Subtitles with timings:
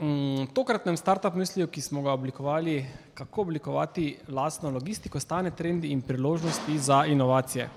[0.00, 6.00] mm, tokratnem startup misliju, ki smo ga oblikovali, kako oblikovati lastno logistiko, stane trendi in
[6.02, 7.68] priložnosti za inovacije.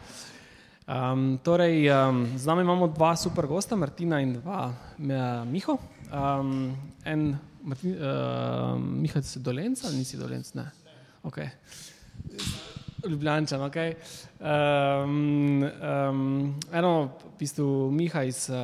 [0.87, 5.77] Um, torej, um, z nami imamo dva super gosta, Martina in dva uh, Miho.
[6.13, 10.53] Um, en, Martin, uh, Miha, si dolenc ali nisi dolenc?
[10.53, 10.70] Ne.
[11.23, 11.49] Okay.
[13.09, 13.75] Ljubljančan, ok.
[14.39, 18.57] Um, um, eno, v bistvu Miha iz uh,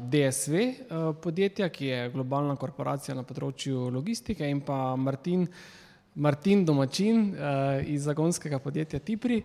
[0.00, 5.46] DSV uh, podjetja, ki je globalna korporacija na področju logistike, in pa Martin,
[6.14, 9.42] Martin Domačin uh, iz zagonskega podjetja Tipri.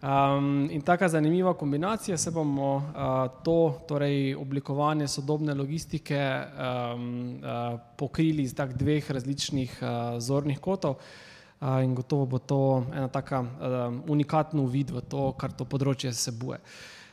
[0.00, 7.10] Um, in taka zanimiva kombinacija se bomo uh, to, torej oblikovanje sodobne logistike, um,
[7.42, 11.02] uh, pokrili iz tak dveh različnih uh, zornih kotov
[11.60, 13.44] in gotovo bo to ena taka
[14.08, 16.58] unikatna uvid v to, kar to področje sebuje.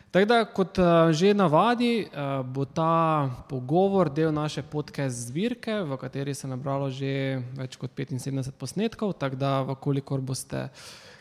[0.08, 0.80] Tako da, kot
[1.12, 2.08] že navadi,
[2.48, 7.92] bo ta pogovor del naše podcast zbirke, v kateri se je nabralo že več kot
[7.92, 10.70] 75 posnetkov, tako da, vkolikor boste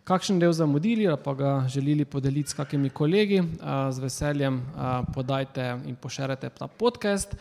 [0.06, 3.42] kakšen del zamudili ali pa ga želeli podeliti s kakimi kolegi,
[3.91, 4.62] z veseljem
[5.10, 7.34] podajte in pošerete ta podcast.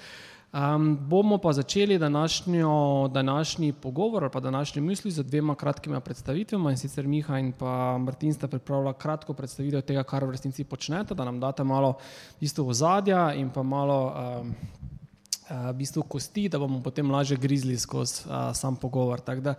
[0.56, 6.72] Um, bomo pa začeli današnjo, današnji pogovor ali pa današnji misli z dvema kratkima predstavitvama
[6.72, 11.16] in sicer Miha in pa Martin sta pripravila kratko predstavitev tega, kar v resnici počnete,
[11.16, 11.94] da nam date malo
[12.42, 14.56] isto ozadja in pa malo um,
[15.50, 19.20] uh, bistvo kosti, da bomo potem lažje grizli skozi uh, sam pogovor.
[19.20, 19.54] Tako da,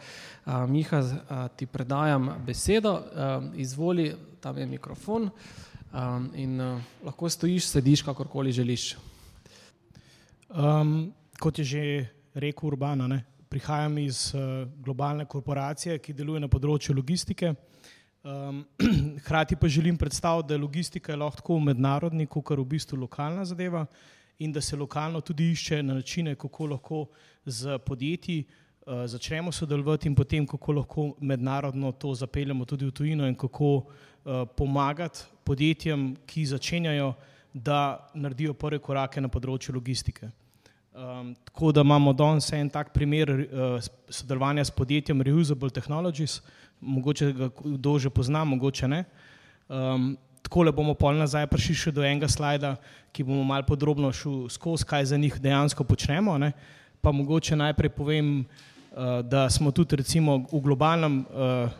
[0.46, 1.10] uh, Miha, uh,
[1.56, 8.52] ti predajam besedo, uh, izvoli, tam je mikrofon um, in uh, lahko stojiš, sediš, kakorkoli
[8.52, 8.96] želiš.
[10.48, 16.48] Um, kot je že rekel Urbana, ne, prihajam iz uh, globalne korporacije, ki deluje na
[16.48, 17.54] področju logistike.
[18.22, 18.62] Um,
[19.26, 23.86] hrati pa želim predstaviti, da je logistika lahko tako mednarodna, kot v bistvu lokalna zadeva,
[24.38, 27.06] in da se lokalno tudi išče na načine, kako lahko
[27.44, 28.44] z podjetji
[28.86, 33.72] uh, začnemo sodelovati, in potem kako lahko mednarodno to zapeljemo tudi v tujino, in kako
[33.76, 37.14] uh, pomagati podjetjem, ki začenjajo
[37.56, 40.28] da naredijo prve korake na področju logistike.
[40.96, 43.76] Um, tako da imamo danes en tak primer uh,
[44.08, 46.40] sodelovanja s podjetjem Reusable Technologies,
[46.80, 49.02] mogoče ga kdo že pozna, mogoče ne.
[49.68, 52.76] Um, tako le bomo pol nazaj prišli še do enega slajda,
[53.12, 56.36] ki bomo malo podrobno šli skozi, kaj za njih dejansko počnemo.
[56.38, 56.52] Ne.
[57.00, 61.72] Pa mogoče najprej povem, uh, da smo tudi recimo v globalnem uh,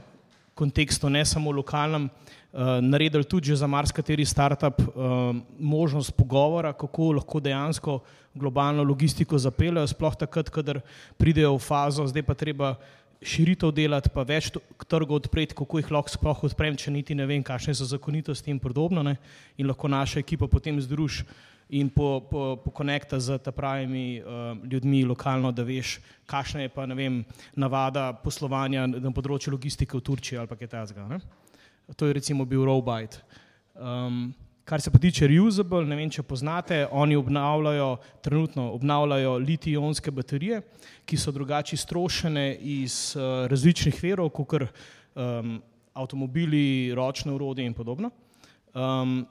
[0.56, 7.40] kontekstu, ne samo lokalnem, uh, naredili tudi za marsikateri startup uh, možnost pogovora, kako lahko
[7.40, 7.98] dejansko
[8.34, 10.80] globalno logistiko zapeljejo, sploh takrat, kadar
[11.16, 12.74] pridejo v fazo, zdaj pa treba
[13.24, 14.50] širitev delati, pa več
[14.88, 18.60] trgov odpreti, kako jih lahko sploh odprem, če niti ne vem, kakšne so zakonitosti in
[18.60, 19.02] podobno.
[19.02, 19.16] Ne?
[19.56, 21.24] In lahko naša ekipa potem združi
[21.68, 26.84] in pokonekta po, po z ta pravimi uh, ljudmi lokalno, da veš, kakšna je pa
[26.86, 27.24] vem,
[27.56, 31.20] navada poslovanja na področju logistike v Turčiji ali pa kaj takega.
[31.96, 33.22] To je recimo bil Robite.
[33.74, 34.34] Um,
[34.66, 37.90] kar se pa tiče reusable, ne vem, če poznate, oni obnavljajo,
[38.22, 40.62] trenutno obnavljajo litij-ionske baterije,
[41.06, 45.58] ki so drugače strošene iz uh, različnih verov, kot um,
[45.94, 48.10] avtomobili, ročne urode in podobno.
[48.74, 49.24] Um,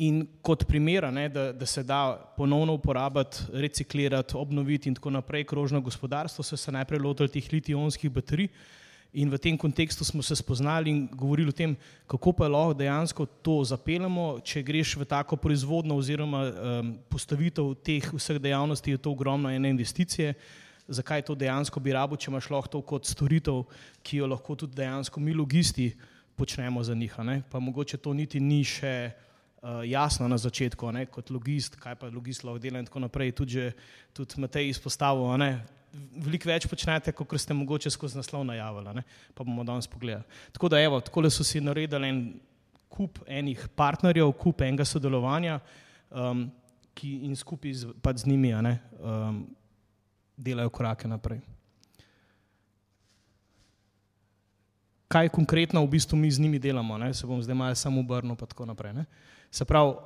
[0.00, 5.80] in kot primer, da, da se da ponovno uporabiti, reciklirati, obnoviti in tako naprej, krožno
[5.80, 8.48] gospodarstvo, so se najprej lotili teh litij-ionskih baterij.
[9.12, 13.26] In v tem kontekstu smo se spoznali in govorili o tem, kako pa lahko dejansko
[13.42, 14.38] to zapeljemo.
[14.40, 19.70] Če greš v tako proizvodno oziroma um, postavitev teh vseh dejavnosti, je to ogromno ene
[19.74, 20.34] investicije.
[20.88, 23.64] Zakaj to dejansko bi rabo, če imaš lahko to kot storitev,
[24.02, 25.90] ki jo lahko tudi dejansko mi logisti
[26.36, 27.18] počnemo za njih.
[27.26, 27.42] Ne?
[27.50, 29.10] Pa mogoče to niti ni še
[29.62, 31.06] uh, jasno na začetku, ne?
[31.06, 33.32] kot logist, kaj pa logist lahko dela in tako naprej.
[33.32, 33.68] Tudi,
[34.16, 35.30] tudi Matej izpostavil,
[36.22, 39.02] veliko več počnete, kot ste mogoče skozi naslov najavili.
[39.34, 40.24] Pa bomo danes pogledali.
[40.52, 42.22] Tako da, evo, tako so si naredili en
[42.90, 45.60] kup enih partnerjev, kup enega sodelovanja,
[46.10, 46.48] um,
[46.94, 49.44] ki in skupaj z, z njimi ne, um,
[50.36, 51.40] delajo korake naprej.
[55.10, 57.10] Kaj konkretno v bistvu mi z njimi delamo, ne?
[57.14, 58.92] se bom zdaj malo samo obrnil, pa tako naprej.
[58.94, 59.04] Ne?
[59.50, 59.96] Se pravi,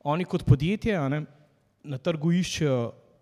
[0.00, 1.24] oni kot podjetje ne,
[1.84, 2.78] na trgu iščejo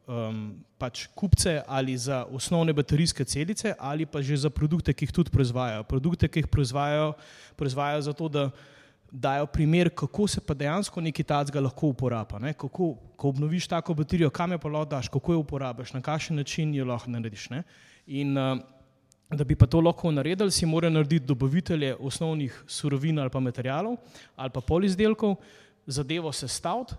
[0.06, 0.44] um,
[0.79, 5.35] pač kupce ali za osnovne baterijske celice, ali pa že za produkte, ki jih tudi
[5.35, 5.82] proizvajajo.
[5.88, 7.12] Produkte, ki jih proizvajajo,
[7.56, 8.44] proizvajajo zato, da
[9.11, 12.52] dajo primer, kako se pa dejansko neki tacga lahko uporablja.
[12.52, 16.37] Kako, ko obnoviš tako baterijo, kam jo pa lahko daš, kako jo uporabiš, na kakšen
[16.37, 17.50] način jo lahko narediš.
[17.50, 17.62] Ne?
[18.06, 18.58] In uh,
[19.34, 23.96] da bi pa to lahko naredili, si mora narediti dobavitelje osnovnih surovin ali pa materijalov
[24.36, 25.36] ali pa polizdelkov,
[25.86, 26.94] zadevo sestaviti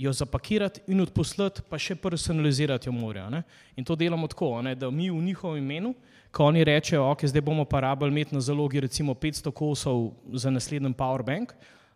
[0.00, 3.42] jo zapakirati in odposlati, pa še personalizirati jo morajo.
[3.76, 5.94] In to delamo tako, ne, da mi v njihovem imenu,
[6.32, 10.50] ko oni rečejo, ok, zdaj bomo pa rabili imeti na zalogi recimo 500 kosov za
[10.50, 11.52] naslednji powerbank,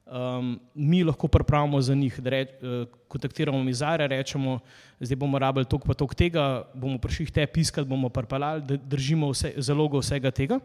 [0.06, 4.58] um, mi lahko pripravimo za njih, da reč, uh, kontaktiramo mizare, rečemo,
[5.00, 9.30] zdaj bomo rabili toliko pa toliko tega, bomo prišli te piskati, bomo pripeljali, da držimo
[9.30, 10.60] vse, zalogo vsega tega.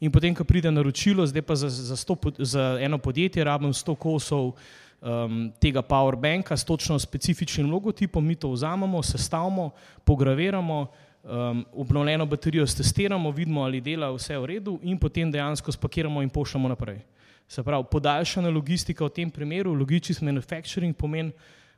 [0.00, 3.96] In potem, ko pride naročilo, zdaj pa za, za, sto, za eno podjetje rabim 100
[4.00, 4.54] kosov,
[5.00, 9.70] um, tega powerbanka s točno specifičnim logotipom, mi to vzamemo, sestavimo,
[10.04, 10.86] pograviramo,
[11.22, 16.30] um, obnovljeno baterijo testiramo, vidimo, ali dela vse v redu, in potem dejansko spakiramo in
[16.30, 17.02] pošljemo naprej.
[17.50, 21.32] Se pravi, podaljšana logistika v tem primeru, logistics manufacturing pomeni,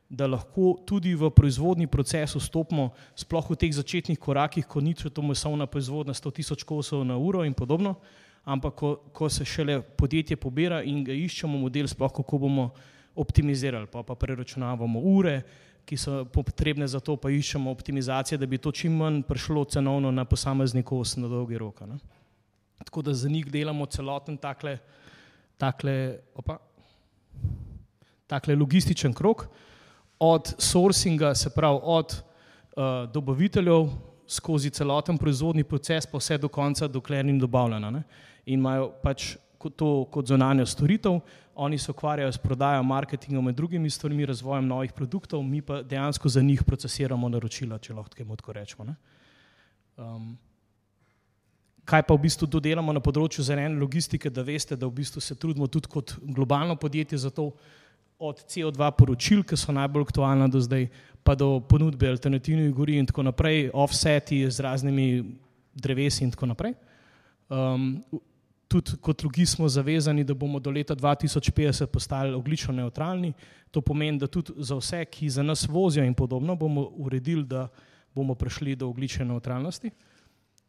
[0.09, 5.21] da lahko tudi v proizvodni proces vstopimo, sploh v teh začetnih korakih, ko ni to
[5.25, 7.95] masovna proizvodnja 100 tisoč kosov na uro in podobno,
[8.45, 12.69] ampak ko, ko se šele podjetje pobira in ga iščemo model, sploh kako bomo
[13.15, 15.41] optimizirali, pa, pa preračunavamo ure,
[15.89, 20.11] ki so potrebne za to, pa iščemo optimizacije, da bi to čim manj prišlo cenovno
[20.13, 21.81] na posamezni kos na dolgi rok.
[21.89, 21.97] Ne.
[22.85, 24.77] Tako da za njih delamo celoten takle,
[25.63, 26.57] takle, opa,
[28.27, 29.47] takle logističen krok,
[30.19, 32.83] od sourcinga, se pravi od uh,
[33.13, 33.87] dobaviteljev
[34.27, 38.03] skozi celoten proizvodni proces, pa vse do konca, dokler ni dobavljena.
[38.45, 39.35] In imajo pač
[39.77, 41.19] to kot zonanjo storitev,
[41.55, 46.29] oni se ukvarjajo s prodajo, marketingom in drugimi stvarmi, razvojem novih produktov, mi pa dejansko
[46.29, 48.95] za njih procesiramo naročila, če lahko tako rečemo.
[49.97, 50.33] Um,
[51.85, 55.35] kaj pa v bistvu dodelamo na področju zelene logistike, da veste, da v bistvu se
[55.35, 57.51] trudimo tudi kot globalno podjetje za to,
[58.23, 60.87] od CO2 poročil, ki so najbolj aktualna do zdaj,
[61.23, 65.23] pa do ponudbe alternativnih goriv in tako naprej, offseti z raznimi
[65.75, 66.75] drevesi in tako naprej.
[67.51, 67.97] Um,
[68.71, 73.33] tudi kot logi smo zavezani, da bomo do leta 2050 postali oglično neutralni.
[73.71, 77.67] To pomeni, da tudi za vse, ki za nas vozijo in podobno, bomo uredili, da
[78.15, 79.91] bomo prišli do oglične neutralnosti.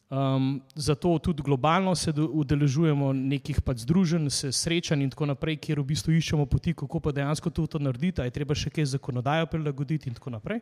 [0.09, 5.81] Um, zato tudi globalno se udeležujemo nekih pač združenj, se srečanj in tako naprej, kjer
[5.81, 9.49] v bistvu iščemo poti, kako pa dejansko to, to narediti, je treba še kaj zakonodajo
[9.49, 10.61] prilagoditi in tako naprej.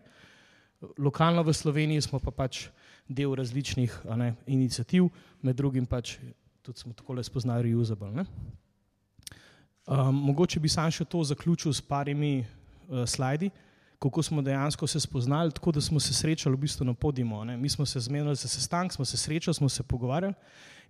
[0.96, 2.70] Lokalno v Sloveniji smo pa pač
[3.08, 5.12] del različnih ne, inicijativ,
[5.44, 6.16] med drugim pač
[6.64, 8.24] tudi smo tako le spoznali reusable.
[9.84, 13.52] Um, mogoče bi sam še to zaključil s parimi uh, slajdi,
[14.04, 17.46] kako smo dejansko se spoznali, tako da smo se srečali v bistvu na podimu.
[17.46, 17.58] Ne?
[17.58, 20.34] Mi smo se zmenili za sestank, smo se srečali, smo se pogovarjali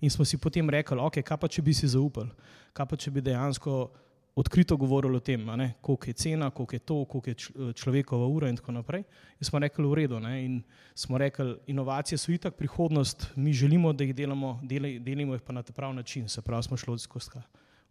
[0.01, 2.29] in smo si potem rekli, ok, kaj pa če bi si zaupali,
[2.73, 3.91] kaj pa če bi dejansko
[4.35, 5.45] odkrito govorili o tem,
[5.81, 7.35] koliko je cena, koliko je to, koliko je
[7.73, 9.03] človekova ura in tako naprej.
[9.39, 10.19] In smo rekli, v redu.
[10.19, 10.45] Ne?
[10.45, 10.63] In
[10.95, 14.59] smo rekli, inovacije so itak prihodnost, mi želimo, da jih delamo,
[14.99, 17.29] delimo jih pa na ta prav način, se pravi, smo šli skozi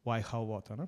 [0.05, 0.77] why, how, what.
[0.77, 0.87] Ne?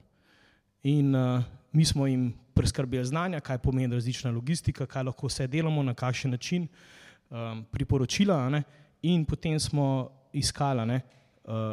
[0.84, 1.42] In uh,
[1.72, 6.30] mi smo jim preskrbeli znanja, kaj pomeni različna logistika, kaj lahko vse delamo, na kakšen
[6.30, 6.66] način,
[7.30, 8.48] um, priporočila.
[8.48, 8.62] Ne?
[9.02, 11.00] In potem smo iskali,
[11.44, 11.72] uh,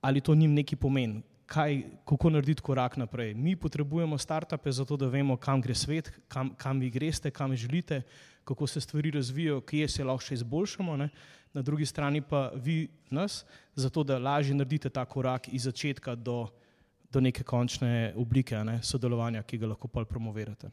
[0.00, 3.34] ali to njim neki pomen, kaj, kako narediti korak naprej.
[3.34, 8.02] Mi potrebujemo startupe, zato da vemo, kam gre svet, kam, kam vi greste, kam želite,
[8.44, 10.96] kako se stvari razvijajo, kje se lahko še izboljšamo.
[10.96, 11.08] Ne?
[11.52, 16.46] Na drugi strani pa vi nas, zato da lažje naredite ta korak iz začetka do,
[17.12, 18.78] do neke končne oblike ne?
[18.82, 20.70] sodelovanja, ki ga lahko pol promovirate.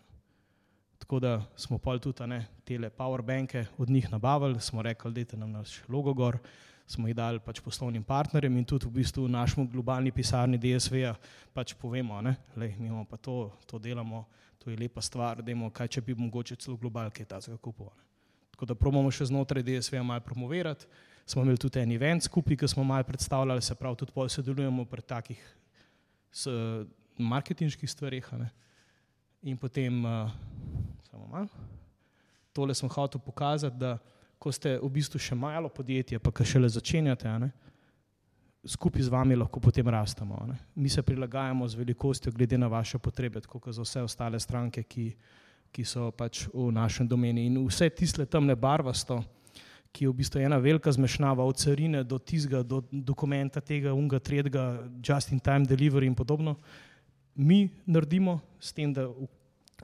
[0.99, 5.51] Tako da smo pol tudi te powerbanke od njih nabavili, smo rekli, da je nam
[5.51, 6.39] naš logo gor
[6.87, 11.15] smo jih dali pač poslovnim partnerjem in tudi v bistvu v našem globalni pisarni DSV-ja
[11.53, 14.25] pač povemo, da imamo pa to, to delamo,
[14.61, 18.01] to je lepa stvar, da imamo kaj, če bi mogoče celo globalke ta zga kupovali.
[18.53, 20.85] Tako da probamo še znotraj DSV-ja malo promovirati.
[21.25, 25.01] Smo imeli tudi en event skupaj, ki smo malo predstavljali, se pravi, tudi sodelujemo pri
[25.01, 25.41] takih
[26.35, 26.51] s,
[27.17, 28.27] marketinških stvarih.
[29.47, 30.31] In potem, uh,
[31.09, 31.47] samo malo,
[32.53, 33.97] tole sem hotel pokazati, da
[34.39, 37.51] ko ste v bistvu še malo podjetje, pa ki šele začenjate, ne,
[38.65, 40.37] skupaj z vami lahko potem rastemo.
[40.49, 40.57] Ne.
[40.75, 44.83] Mi se prilagajamo z velikostjo, glede na vaše potrebe, tako kot za vse ostale stranke,
[44.83, 45.11] ki,
[45.71, 47.45] ki so pač v našem domeni.
[47.45, 49.21] In vse tiste temne barvasto,
[49.95, 54.19] ki je v bistvu ena velika zmešnjava od carine do tizga, do dokumenta tega, unga,
[54.19, 56.57] tretjega, just in time delivery in podobno,
[57.35, 59.07] mi naredimo s tem, da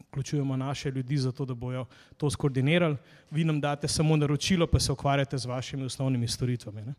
[0.10, 1.86] vključujemo naše ljudi, zato da bojo
[2.18, 2.98] to skoordinirali.
[3.32, 6.82] Vi nam date samo naročilo, pa se ukvarjate z vašimi osnovnimi storitvami.
[6.82, 6.94] Ne?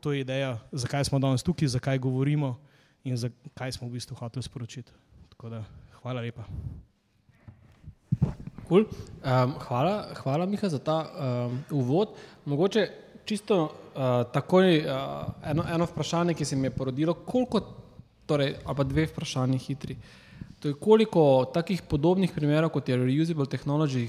[0.00, 2.58] To je ideja, zakaj smo danes tukaj, zakaj govorimo
[3.04, 4.92] in zakaj smo v bistvu hoteli sporočiti.
[5.42, 5.64] Da,
[6.02, 6.44] hvala lepa.
[8.72, 8.88] Cool.
[9.20, 12.14] Um, hvala, hvala Miha, za ta um, uvod.
[12.48, 12.88] Mogoče
[13.24, 14.86] čisto uh, takoj uh,
[15.44, 17.60] eno, eno vprašanje, ki se mi je porodilo, koliko,
[18.26, 19.96] torej, pa dve vprašanje hitri.
[20.60, 24.08] To je koliko takih podobnih primerov, kot je reusable technology,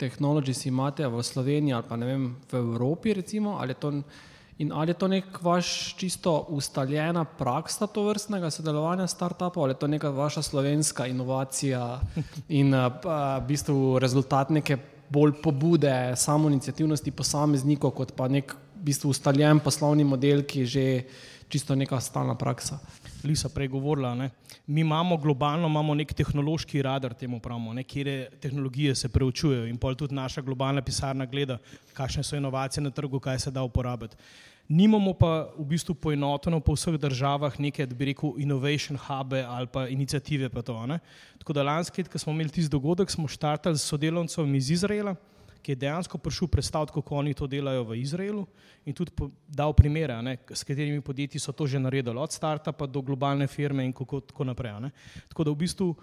[0.00, 3.92] technologies imate v Sloveniji ali pa ne vem, v Evropi recimo, ali je to,
[4.58, 9.78] in ali je to nek vaš čisto ustaljena praksa to vrstnega sodelovanja startupov, ali je
[9.78, 12.00] to neka vaša slovenska inovacija
[12.60, 14.76] in uh, v bistvu rezultat neke
[15.08, 20.66] bolj pobude, samo inicijativnosti posameznikov, kot pa nek v bistvu ustaljen poslovni model, ki je
[20.66, 20.86] že
[21.48, 22.78] čisto neka stalna praksa.
[23.24, 24.30] Lisa prej govorila, ne?
[24.66, 29.94] mi imamo globalno imamo nek tehnološki radar, temu pravimo, kje tehnologije se preučujejo in pol
[29.94, 31.58] tudi naša globalna pisarna gleda,
[31.94, 34.16] kakšne so inovacije na trgu, kaj se da uporabiti.
[34.68, 39.88] Nimamo pa v bistvu poenoteno po vseh državah neke, bi rekel, innovation hube ali pa
[39.88, 40.48] inicijative.
[40.48, 40.78] Pa to,
[41.38, 45.16] Tako da lanski, ko smo imeli tisti dogodek, smo štartali s sodelovcem iz Izraela,
[45.62, 48.46] ki je dejansko prišel predstaviti, kako oni to delajo v Izraelu
[48.84, 49.12] in tudi
[49.48, 53.84] dal primere, ne, s katerimi podjetji so to že naredili, od startupa do globalne firme
[53.84, 54.80] in kako, tako naprej.
[54.80, 54.90] Ne.
[55.28, 55.94] Tako da v bistvu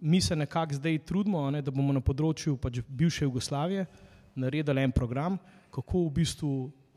[0.00, 3.86] mi se nekako zdaj trudimo, ne, da bomo na področju pač bivše Jugoslavije
[4.34, 5.38] naredili en program,
[5.74, 6.52] kako v bistvu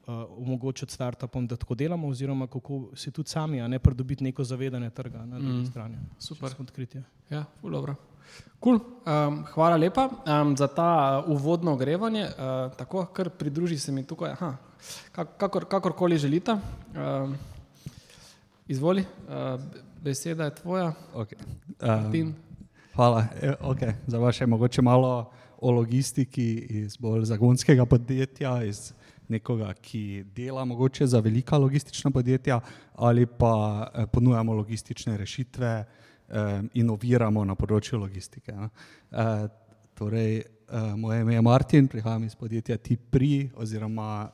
[0.05, 4.43] uh, omogočiti startupom, da tako delamo, oziroma kako si tudi sami, a ne pridobiti neko
[4.43, 5.65] zavedanje trga na drugi mm.
[5.65, 5.97] strani.
[6.19, 6.53] Super.
[6.59, 7.03] Odkritje.
[7.29, 8.12] Ja, dobro.
[8.63, 8.79] Cool.
[9.03, 12.23] Um, hvala lepa um, za ta uh, uvodno ogrevanje.
[12.23, 14.55] Uh, tako, kar pridruži se mi tukaj, aha,
[15.37, 16.51] kakor, kakorkoli želite.
[16.51, 17.35] Um,
[18.67, 19.61] izvoli, uh,
[20.03, 20.93] beseda je tvoja.
[21.15, 21.35] Okay.
[22.23, 22.35] Um,
[22.95, 23.25] hvala.
[23.41, 23.93] E, okay.
[24.07, 28.63] Za vaše mogoče malo o logistiki iz bolj zagonskega podjetja.
[28.63, 28.93] Iz
[29.27, 32.59] nekoga, ki dela mogoče za velika logistična podjetja
[32.95, 35.85] ali pa eh, ponujamo logistične rešitve, eh,
[36.73, 38.53] inoviramo na področju logistike.
[38.53, 39.47] Eh,
[39.93, 40.43] torej,
[40.97, 44.31] moje ime je Martin, prihajam iz podjetja TIP-3 oziroma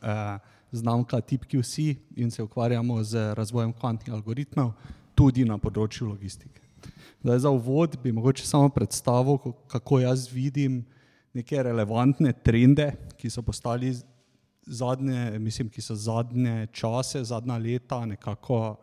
[0.72, 4.72] znamka TIP-QC in se ukvarjamo z razvojem kvantnih algoritmov
[5.16, 6.62] tudi na področju logistike.
[7.24, 10.86] Zdaj, za uvod bi mogoče samo predstavil, kako jaz vidim
[11.36, 13.92] neke relevantne trende, ki so postali
[14.70, 18.78] zadnje, mislim, ki so zadnje čase, zadnja leta nekako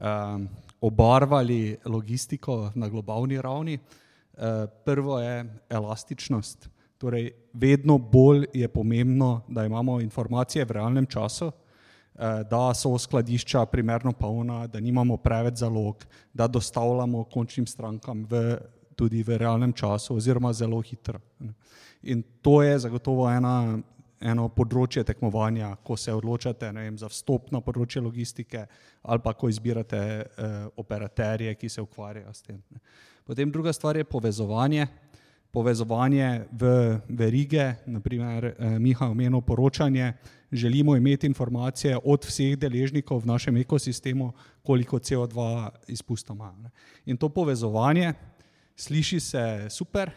[0.00, 0.48] um,
[0.84, 3.78] obarvali logistiko na globalni ravni.
[3.78, 4.40] Uh,
[4.84, 6.68] prvo je elastičnost.
[6.98, 11.52] Torej, vedno bolj je pomembno, da imamo informacije v realnem času,
[12.50, 18.56] da so skladišča primerno polna, da nimamo preveč zalog, da dostavljamo končnim strankam v,
[18.96, 21.18] tudi v realnem času, oziroma zelo hitro.
[22.02, 23.78] In to je zagotovo ena
[24.24, 28.66] eno področje tekmovanja, ko se odločate vem, za vstop na področje logistike
[29.04, 32.60] ali pa ko izbirate eh, operaterje, ki se ukvarjajo s tem.
[32.72, 32.80] Ne.
[33.24, 34.86] Potem druga stvar je povezovanje.
[35.54, 36.70] Povezovanje v
[37.08, 40.12] verige, naprimer, eh, Miha omenil poročanje,
[40.50, 46.50] želimo imeti informacije od vseh deležnikov v našem ekosistemu, koliko CO2 izpustimo.
[47.06, 48.14] In to povezovanje
[48.76, 50.10] sliši se super,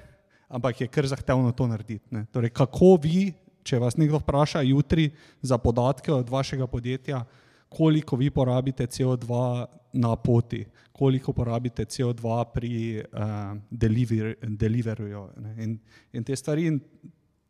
[0.48, 2.24] ampak je kar zahtevno to narediti.
[2.32, 3.34] Torej, kako vi
[3.68, 5.10] če vas nekdo vpraša jutri
[5.42, 7.26] za podatke od vašega podjetja,
[7.70, 9.66] koliko vi porabite CO2
[10.00, 15.28] na poti, koliko porabite CO2 pri uh, deliveryju
[15.60, 15.78] in,
[16.14, 16.80] in te stvari in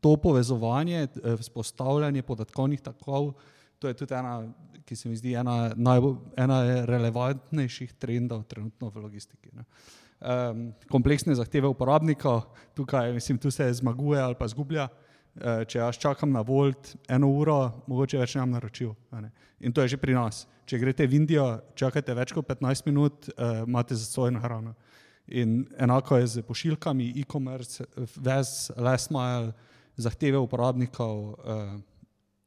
[0.02, 1.08] to povezovanje,
[1.40, 3.32] vzpostavljanje podatkovnih takov,
[3.80, 4.42] to je tudi ena,
[4.86, 9.50] ki se mi zdi ena, najbolj, ena relevantnejših trendov trenutno v logistiki.
[9.58, 9.66] Ne.
[10.18, 12.46] Um, kompleksne zahteve uporabnikov,
[12.78, 14.88] tukaj mislim, tu se zmaguje ali pa zgublja.
[14.88, 15.07] Eh,
[15.40, 18.94] če jaz čakam na Volt eno uro, mogoče več bom naročil.
[19.60, 20.46] In to je že pri nas.
[20.68, 21.46] Če greste v Indijo,
[21.80, 24.76] čakate več kot 15 minut, uh, imate za svojo hrano.
[25.28, 29.54] In enako je z pošiljkami, e-commerce, ves, last mile,
[29.96, 31.78] zahteve uporabnikov uh,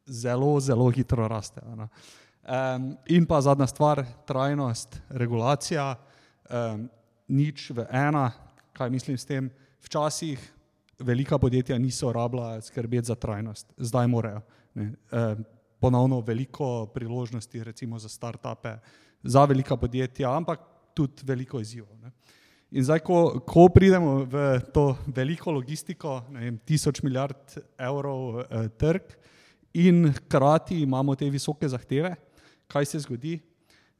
[0.07, 1.61] zelo, zelo hitro raste.
[1.71, 5.95] Um, in pa zadnja stvar, trajnost, regulacija,
[6.51, 6.89] um,
[7.29, 8.31] nič v ena,
[8.77, 9.51] kaj mislim s tem.
[9.81, 10.41] Včasih
[11.00, 14.40] velika podjetja niso rabila skrbeti za trajnost, zdaj morajo.
[14.75, 14.92] Ne.
[15.80, 18.76] Ponovno veliko priložnosti, recimo za start-upe,
[19.23, 20.61] za velika podjetja, ampak
[20.95, 21.97] tudi veliko izzivov.
[22.71, 28.69] In zdaj, ko, ko pridemo v to veliko logistiko, ne vem, tisoč milijard evrov eh,
[28.78, 29.16] trg
[29.75, 32.14] in hkrati imamo te visoke zahteve,
[32.71, 33.40] kaj se zgodi?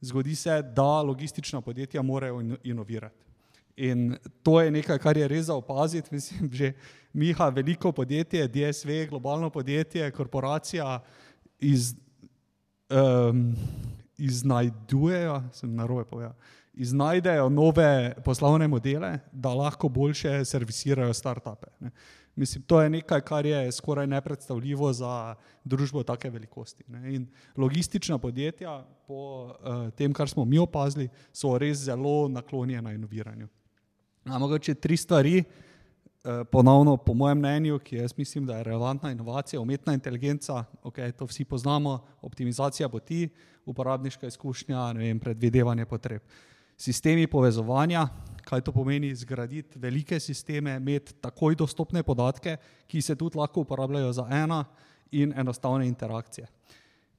[0.01, 3.30] Zgodi se, da logistična podjetja morajo inovirati.
[3.75, 6.09] In to je nekaj, kar je res za opaziti.
[6.15, 6.73] Mislim, že
[7.13, 10.99] Miha, veliko podjetje, DSV, globalno podjetje, korporacija
[11.59, 11.95] iz,
[12.89, 13.55] um,
[14.17, 16.33] iznajdujejo, sem na robe povedal,
[16.73, 21.67] iznajdejo nove poslovne modele, da lahko boljše servisirajo startupe.
[21.79, 21.91] Ne.
[22.35, 26.83] Mislim, to je nekaj, kar je skoraj nepredstavljivo za družbo take velikosti.
[26.87, 27.15] Ne.
[27.15, 33.47] In logistična podjetja, po uh, tem, kar smo mi opazili, so res zelo naklonjena inoviranju.
[34.25, 39.61] Mogoče tri stvari, uh, ponovno, po mojem mnenju, ki jaz mislim, da je relevantna inovacija,
[39.61, 43.29] umetna inteligenca, okay, to vsi poznamo, optimizacija poti,
[43.65, 46.21] uporabniška izkušnja, vem, predvidevanje potreb.
[46.77, 48.07] Sistemi povezovanja,
[48.45, 54.13] kaj to pomeni, zgraditi velike sisteme, imeti takoj dostopne podatke, ki se tudi lahko uporabljajo
[54.13, 54.65] za ena
[55.11, 56.47] in enostavne interakcije.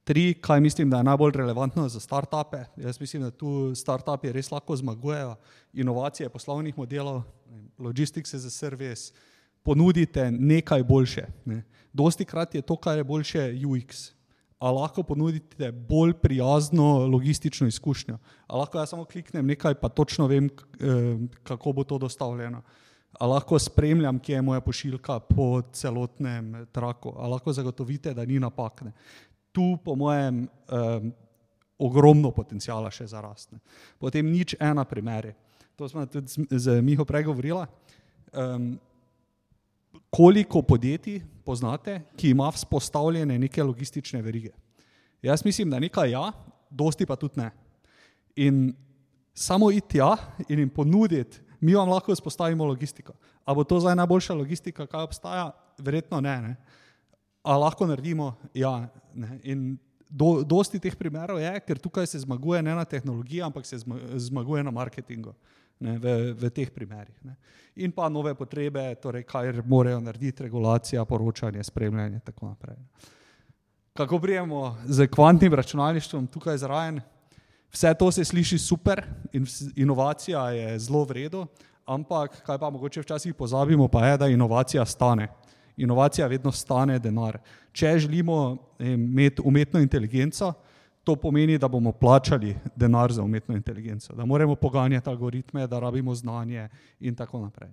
[0.03, 2.57] Tri, kaj mislim, da je najbolj relevantno za startupe.
[2.77, 5.35] Jaz mislim, da tu startupi res lahko zmagujejo.
[5.73, 7.21] Inovacije poslovnih modelov,
[7.79, 9.13] logistics as a service,
[9.63, 11.27] ponudite nekaj boljše.
[11.45, 11.63] Ne.
[11.93, 14.11] Dosti krat je to, kar je boljše, UX.
[14.59, 18.17] A lahko ponudite bolj prijazno logistično izkušnjo.
[18.47, 22.61] A lahko jaz samo kliknem nekaj, pa točno vem, eh, kako bo to dostavljeno.
[23.19, 27.13] A lahko spremljam, kje je moja pošiljka po celotnem traku.
[27.17, 28.91] A lahko zagotovite, da ni napakne
[29.53, 31.11] tu, po mojem, um,
[31.79, 33.53] ogromno potencijala še za rast.
[34.01, 35.33] Potem nič ena primeri.
[35.77, 37.67] To smo tudi z, z Miho pregovorila.
[38.33, 38.75] Um,
[40.13, 44.53] koliko podjetij poznate, ki ima vzpostavljene neke logistične verige?
[45.21, 46.31] Jaz mislim, da nekaj ja,
[46.69, 47.49] dosti pa tudi ne.
[48.35, 48.73] In
[49.33, 50.15] samo iti tja
[50.49, 53.13] in jim ponuditi, mi vam lahko vzpostavimo logistiko.
[53.45, 55.51] A bo to zdaj najboljša logistika, kaj obstaja?
[55.77, 56.35] Verjetno ne.
[56.41, 56.55] ne.
[57.43, 58.33] A lahko naredimo?
[58.53, 58.87] Ja.
[59.13, 59.39] Ne.
[59.43, 59.77] In
[60.09, 63.81] do, dosti teh primerov je, ker tukaj se zmaguje ne na tehnologiji, ampak se
[64.29, 65.33] zmaguje na marketingu.
[65.83, 67.15] Ne, v, v teh primerih.
[67.25, 67.33] Ne.
[67.83, 72.77] In pa nove potrebe, torej kaj morajo narediti, regulacija, poročanje, spremljanje in tako naprej.
[73.97, 77.01] Kako prijemo z kvantnim računalništvom tukaj zraven?
[77.73, 79.01] Vse to se sliši super
[79.33, 79.45] in
[79.75, 81.47] inovacija je zelo vredno,
[81.85, 85.27] ampak kaj pa mogoče včasih pozabimo, pa je, da inovacija stane
[85.77, 87.37] inovacija vedno stane denar.
[87.71, 90.53] Če želimo imeti umetno inteligenco,
[91.03, 96.15] to pomeni, da bomo plačali denar za umetno inteligenco, da moramo poganjati algoritme, da rabimo
[96.15, 97.69] znanje in tako naprej.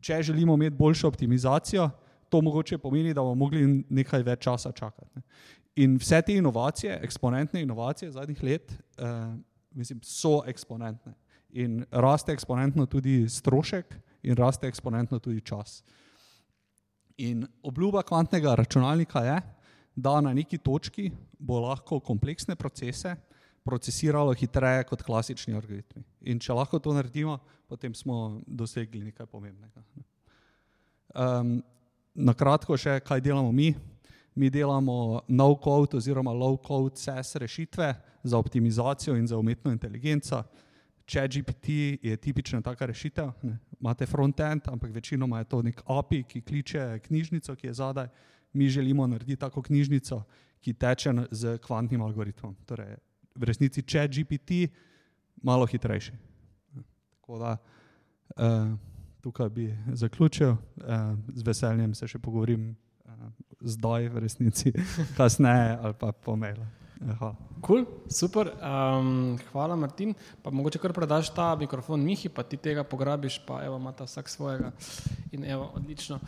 [0.00, 1.90] Če želimo imeti boljšo optimizacijo,
[2.28, 5.20] to mogoče pomeni, da bomo mogli nekaj več časa čakati.
[5.76, 9.04] In vse te inovacije, eksponentne inovacije zadnjih let, eh,
[9.70, 11.12] mislim, so eksponentne.
[11.50, 15.82] In raste eksponentno tudi strošek, in raste eksponentno tudi čas.
[17.16, 19.40] In obljuba kvantnega računalnika je,
[19.96, 23.16] da na neki točki bo lahko kompleksne procese
[23.64, 26.02] procesiralo hitreje kot klasični algoritmi.
[26.30, 27.38] In če lahko to naredimo,
[27.70, 29.84] potem smo dosegli nekaj pomembnega.
[31.14, 31.60] Um,
[32.14, 33.72] na kratko še, kaj delamo mi.
[34.34, 37.88] Mi delamo no-code oziroma low-code SES rešitve
[38.24, 40.40] za optimizacijo in za umetno inteligenco.
[41.06, 41.68] ChatGPT
[42.02, 43.30] je tipična taka rešitev.
[43.42, 43.58] Ne.
[43.80, 48.08] Imate front-end, ampak večinoma je to nek API, ki kliče knjižnico, ki je zadaj.
[48.52, 50.22] Mi želimo narediti tako knjižnico,
[50.60, 52.54] ki teče z kvantnim algoritmom.
[52.66, 52.96] Torej,
[53.34, 54.68] v resnici ChatGPT
[55.42, 56.12] malo hitrejši.
[57.20, 57.56] Tako da
[58.36, 58.78] uh,
[59.20, 60.56] tukaj bi zaključil, uh,
[61.34, 63.12] z veseljem se še pogovorim uh,
[63.60, 64.72] zdaj, v resnici,
[65.16, 66.66] kasneje ali pa po mailu.
[67.02, 67.34] Hvala.
[67.66, 70.14] Cool, super, um, hvala Martin.
[70.42, 74.04] Pa mogoče kar predaš ta mikrofon Mihi, pa ti tega pograbiš, pa evo, ima ta
[74.04, 74.72] vsak svojega.
[75.32, 76.18] In evo, odlično,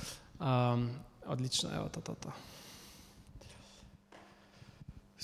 [0.40, 0.88] um,
[1.26, 2.32] odlično, evo, to, to, to.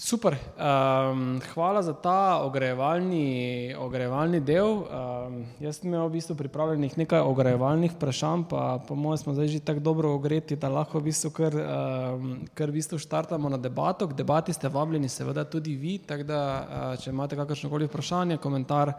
[0.00, 4.64] Super, um, hvala za ta ogrejevalni, ogrejevalni del.
[4.64, 9.52] Um, jaz sem imel v bistvu pripravljenih nekaj ogrejevalnih vprašanj, pa po mojem smo zdaj
[9.52, 13.60] že tako dobro ogreti, da lahko v bistvu kar, um, kar v bistvu štartamo na
[13.60, 14.08] debato.
[14.08, 18.40] K debati ste vabljeni seveda tudi vi, tako da uh, če imate kakršno koli vprašanje,
[18.40, 18.94] komentar,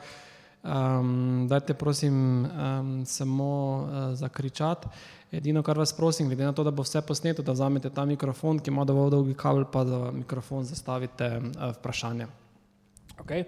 [0.63, 4.87] um, dajte prosim um, samo uh, zakričati.
[5.31, 8.59] Edino, kar vas prosim, glede na to, da bo vse posneto, da vzamete ta mikrofon,
[8.59, 12.27] ki ima dovolj dolgi kabel, pa da mikrofon zastavite uh, vprašanje.
[13.21, 13.43] Okay.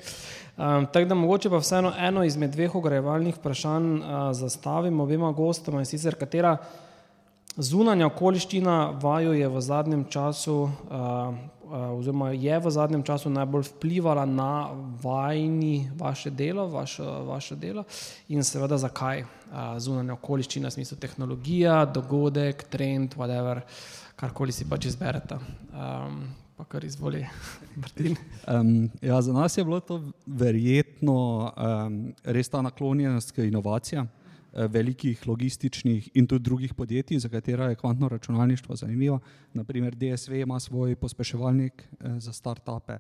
[0.58, 5.82] Um, tako da mogoče pa vseeno eno izmed dveh ogrejevalnih vprašanj uh, zastavimo obema gostoma
[5.82, 6.58] in sicer katera
[7.58, 10.69] zunanja okoliščina vaju je v zadnjem času uh,
[11.62, 14.69] Eh, oziroma je v zadnjem času najbolj vplivala na
[15.01, 17.83] vajni vaše delo, vaše, vaše delo
[18.29, 19.27] in seveda zakaj eh,
[19.79, 23.63] zunanje okoliščine, v smislu tehnologija, dogodek, trend, whatever,
[24.15, 25.39] karkoli si pač izberete.
[25.73, 26.23] Um,
[26.57, 27.25] pa kar izvoli.
[28.53, 31.17] um, ja, za nas je bilo to verjetno
[31.49, 34.09] um, res ta naklonjenost k inovacijam.
[34.53, 39.19] Eh, velikih logističnih in tudi drugih podjetij, za katera je kvantno računalništvo zanimivo.
[39.53, 42.99] Naprimer, DSV ima svoj pospeševalnik eh, za start-upe, eh,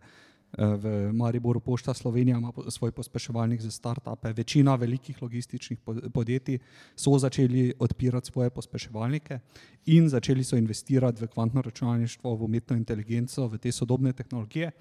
[0.57, 4.33] v Mariboru Pošta Slovenija ima svoj pospeševalnik za start-upe.
[4.37, 5.79] Večina velikih logističnih
[6.13, 6.59] podjetij
[6.95, 9.39] so začeli odpirati svoje pospeševalnike
[9.85, 14.71] in začeli so investirati v kvantno računalništvo, v umetno inteligenco, v te sodobne tehnologije.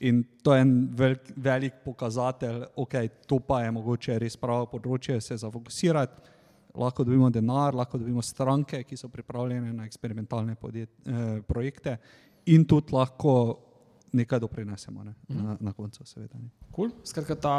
[0.00, 4.68] In to je en velik, velik pokazatelj, da okay, to pa je mogoče res pravo
[4.70, 6.36] področje, se zafokusirati.
[6.78, 11.96] Lahko dobimo denar, lahko dobimo stranke, ki so pripravljene na eksperimentalne podjet, eh, projekte,
[12.46, 13.34] in tudi lahko
[14.12, 15.44] nekaj doprinesemo ne, mhm.
[15.44, 16.38] na, na koncu, seveda.
[16.74, 16.92] Cool.
[17.04, 17.56] Skratka, ta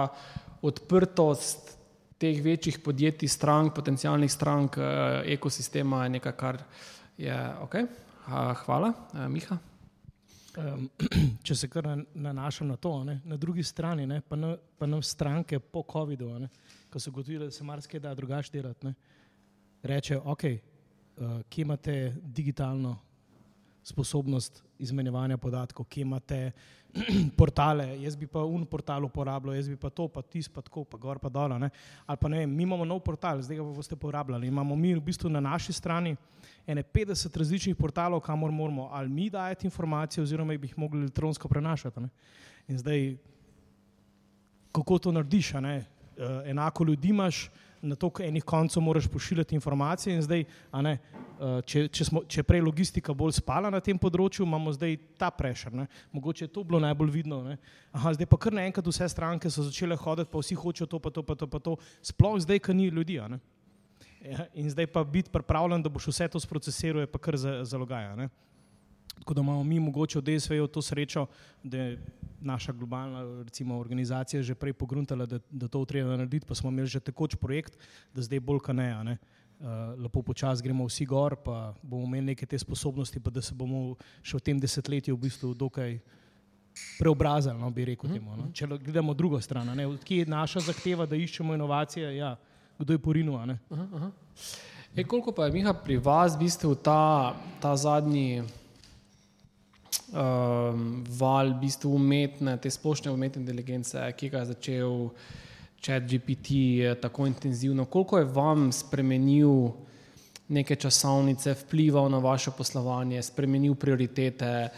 [0.65, 1.75] odprtost
[2.19, 6.63] teh večjih podjetij, strank, potencijalnih strank, eh, ekosistema je nekaj, kar
[7.17, 7.75] je ok.
[8.65, 9.59] Hvala, eh, Miha.
[10.59, 10.89] Um,
[11.45, 15.01] če se kar nanašam na to, ne, na drugi strani, ne, pa, na, pa na
[15.01, 16.47] stranke po COVID-u,
[16.91, 18.93] ko so gotovili, da se marsikaj da drugače delati, ne,
[19.83, 22.97] reče, ok, uh, kje imate digitalno
[23.83, 26.51] sposobnost izmenjevanja podatkov, kje imate
[27.39, 30.83] portale, jaz bi pa un portal uporabljal, jaz bi pa to, pa tis, pa tako,
[30.83, 31.53] pa gor, pa dol.
[31.53, 34.47] Ali pa ne, mi imamo nov portal, zdaj ga boste uporabljali.
[34.47, 36.15] Imamo mi v bistvu na naši strani
[36.67, 41.47] ene 50 različnih portalov, kamor moramo ali mi dajati informacije, oziroma jih bi mogli elektronsko
[41.47, 41.99] prenašati.
[41.99, 42.09] Ne?
[42.67, 43.15] In zdaj,
[44.71, 45.53] kako to narediš?
[45.53, 45.61] Uh,
[46.45, 47.49] enako ljudi imaš
[47.81, 50.21] na to, da enih koncev moraš pošiljati informacije.
[50.21, 50.97] Zdaj, ne,
[51.39, 55.31] eh, če, če, smo, če prej logistika bolj spala na tem področju, imamo zdaj ta
[55.31, 55.73] prešer.
[55.73, 55.87] Ne.
[56.11, 57.41] Mogoče je to bilo najbolj vidno.
[57.91, 61.09] Aha, zdaj pa kar naenkrat vse stranke so začele hoditi, pa vsi hočejo to, pa
[61.09, 61.77] to, pa to, pa to.
[62.01, 63.19] sploh zdaj, ki ni ljudi.
[64.19, 68.15] Ja, in zdaj pa biti pripravljen, da boš vse to sprocesiral, je pa kar zalogaja.
[68.15, 68.48] Za
[69.19, 71.25] Tako da imamo mi mogoče v DSV-ju to srečo,
[71.63, 71.99] da je
[72.41, 76.87] naša globalna recimo, organizacija že prej pogruntala, da, da to treba narediti, pa smo imeli
[76.87, 77.77] že tekoč projekt,
[78.13, 79.03] da zdaj bolj kaneja.
[79.03, 79.17] Ne?
[79.59, 79.65] Uh,
[79.99, 83.97] lepo počasi gremo vsi gor, pa bomo imeli neke te sposobnosti, pa da se bomo
[84.23, 85.99] še v tem desetletju v bistvu dokaj
[86.99, 88.19] preobrazili, no, bi rekel mhm, -huh.
[88.19, 88.37] temu.
[88.37, 88.43] No?
[88.43, 88.51] Mhm.
[88.53, 92.37] Če gledamo drugo stran, odkje je naša zahteva, da iščemo inovacije, ja,
[92.79, 94.11] kdo je -huh, uh -huh.
[94.95, 98.43] e, koliko pa je Miha pri vas, v bistvu ta, ta zadnji
[100.11, 105.09] um, val v bistvu umetne, te splošne umetne inteligence, ki ga je začel
[105.79, 106.49] čat GPT
[107.01, 107.85] tako intenzivno.
[107.85, 109.71] Koliko je vam spremenil
[110.49, 114.69] neke časovnice, vplival na vaše poslovanje, spremenil prioritete?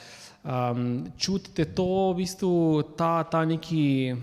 [0.41, 2.53] Um, čutite to, v bistvu,
[2.97, 4.15] ta, ta neki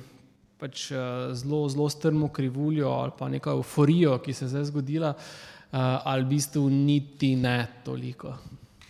[0.58, 5.12] pač, uh, zelo, zelo strmo krivuljo ali pa neko euforijo, ki se je zdaj zgodila,
[5.14, 8.34] uh, ali v bistvu niti ne toliko?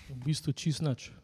[0.08, 1.17] V bistvu čist noč.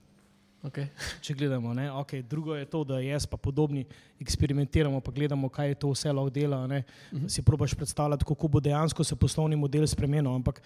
[0.65, 0.89] Okay.
[1.21, 3.85] Če gledamo, okay, drugo je to, da jaz pa podobni
[4.21, 6.63] eksperimentiramo, pa gledamo, kaj je to vse lahko dela.
[6.65, 6.81] Uh mhm.
[7.13, 7.29] -huh.
[7.29, 10.35] Si probaš predstavljati, kako bo dejansko se poslovni model spremenil.
[10.35, 10.63] Ampak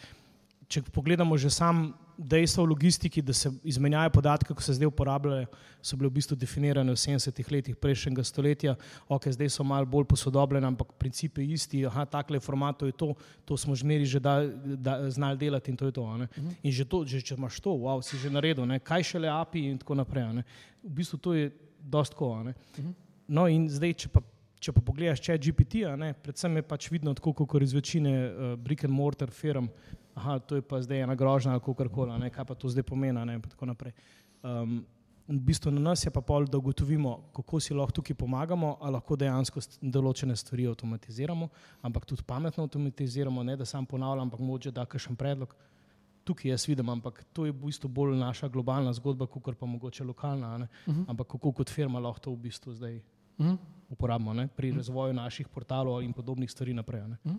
[0.68, 5.46] če pogledamo že sam dejstvo v logistiki, da se izmenjajo podatke, ko se zdaj uporabljajo,
[5.82, 8.74] so bile v bistvu definirane v 70-ih letih prejšnjega stoletja,
[9.08, 13.12] ok, zdaj so malo bolj posodobljene, ampak principi isti, aha, takle formato je to,
[13.44, 14.40] to smo že meri že da,
[14.76, 16.02] da, znali delati in to je to.
[16.02, 16.54] Uh -huh.
[16.62, 18.78] In že to, že, če imaš to, wow, si že naredil, ne?
[18.78, 20.32] kaj šele API in tako naprej.
[20.32, 20.44] Ne?
[20.82, 22.30] V bistvu to je dost ko.
[22.30, 22.92] Uh -huh.
[23.28, 24.20] No in zdaj, če pa
[24.58, 25.86] Če pa pogledaš, če je GPT,
[26.22, 29.68] predvsem je pač vidno, tako kot iz večine uh, brick and mortar firm,
[30.18, 33.24] aha, to je pa zdaj ena grožnja ali kako koli, kaj pa to zdaj pomeni.
[33.24, 33.40] Ne,
[34.42, 34.84] um,
[35.28, 38.96] v bistvu na nas je pa pol, da ugotovimo, kako si lahko tukaj pomagamo, ali
[38.96, 41.48] lahko dejansko določene stvari avtomatiziramo,
[41.84, 45.52] ampak tudi pametno avtomatiziramo, ne da sam ponavljam, ampak moče da kakšen predlog.
[46.24, 50.04] Tukaj jaz vidim, ampak to je v bistvu bolj naša globalna zgodba, kot pa mogoče
[50.04, 50.54] lokalna.
[50.54, 50.68] Uh mhm.
[50.86, 51.04] -huh.
[51.08, 53.54] Ampak kako kot firma lahko to v bistvu zdaj uh mhm.
[53.54, 53.58] -huh.
[53.90, 54.48] uporabimo ne?
[54.48, 54.74] pri uh mhm.
[54.74, 54.78] -huh.
[54.78, 57.02] razvoju naših portalov in podobnih stvari naprej.
[57.02, 57.38] Uh -huh.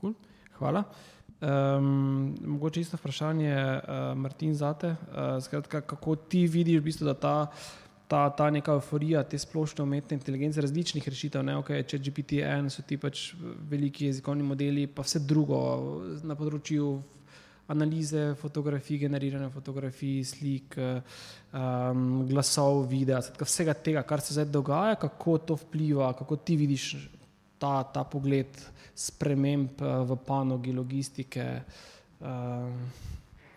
[0.00, 0.14] cool.
[0.58, 0.84] Hvala.
[1.40, 4.88] Um, mogoče isto vprašanje, uh, Martin, za te.
[4.88, 7.34] Uh, skratka, kako ti vidiš, v bistvu, da ta,
[8.08, 12.86] ta, ta neka euforija, te splošne umetne inteligence, različnih rešitev, ne ok, če GPT-1 so
[12.88, 13.34] ti pač
[13.68, 15.60] veliki jezikovni modeli, pa vse drugo
[16.24, 16.88] na področju
[17.68, 24.96] analize fotografij, generiranja fotografij, slik, um, glasov, videa, skratka, vsega tega, kar se zdaj dogaja,
[25.04, 26.94] kako to vpliva, kako ti vidiš
[27.58, 28.60] ta, ta pogled
[28.94, 31.62] sprememb uh, v panogi logistike.
[32.20, 32.72] Uh.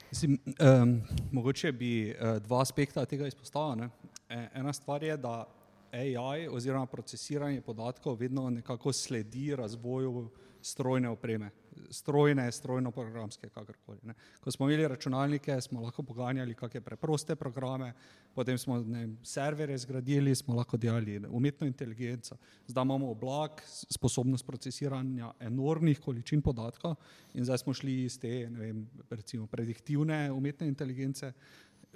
[0.09, 3.89] Mislim, um, mogoče bi uh, dva aspekta tega izpostavil.
[4.29, 5.45] E, ena stvar je, da
[5.91, 10.29] AI oziroma procesiranje podatkov vedno nekako sledi razvoju
[10.61, 11.49] strojne opreme,
[11.89, 13.99] strojne, strojno-programske, kakorkoli.
[14.03, 14.13] Ne.
[14.39, 17.93] Ko smo imeli računalnike, smo lahko poganjali kakšne preproste programe,
[18.35, 22.37] potem smo ne, servere zgradili, smo lahko delali umetno inteligenco.
[22.67, 26.95] Zdaj imamo oblak, sposobnost procesiranja enormnih količin podatkov
[27.33, 31.33] in zdaj smo šli iz te, ne vem, recimo prediktivne umetne inteligence,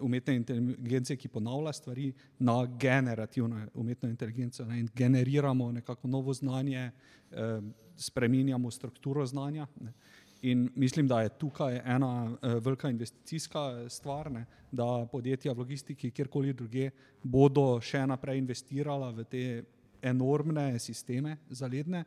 [0.02, 6.92] umetne inteligence, ki ponavlja stvari, na generativno umetno inteligenco ne, in generiramo nekako novo znanje,
[7.32, 7.62] eh,
[7.98, 9.68] spreminjamo strukturo znanja.
[9.82, 9.94] Ne.
[10.44, 16.12] In mislim, da je tukaj ena uh, velika investicijska stvar, ne, da podjetja v logistiki,
[16.12, 16.90] kjerkoli druge,
[17.24, 19.44] bodo še naprej investirala v te
[20.02, 22.04] enormne sisteme zaledne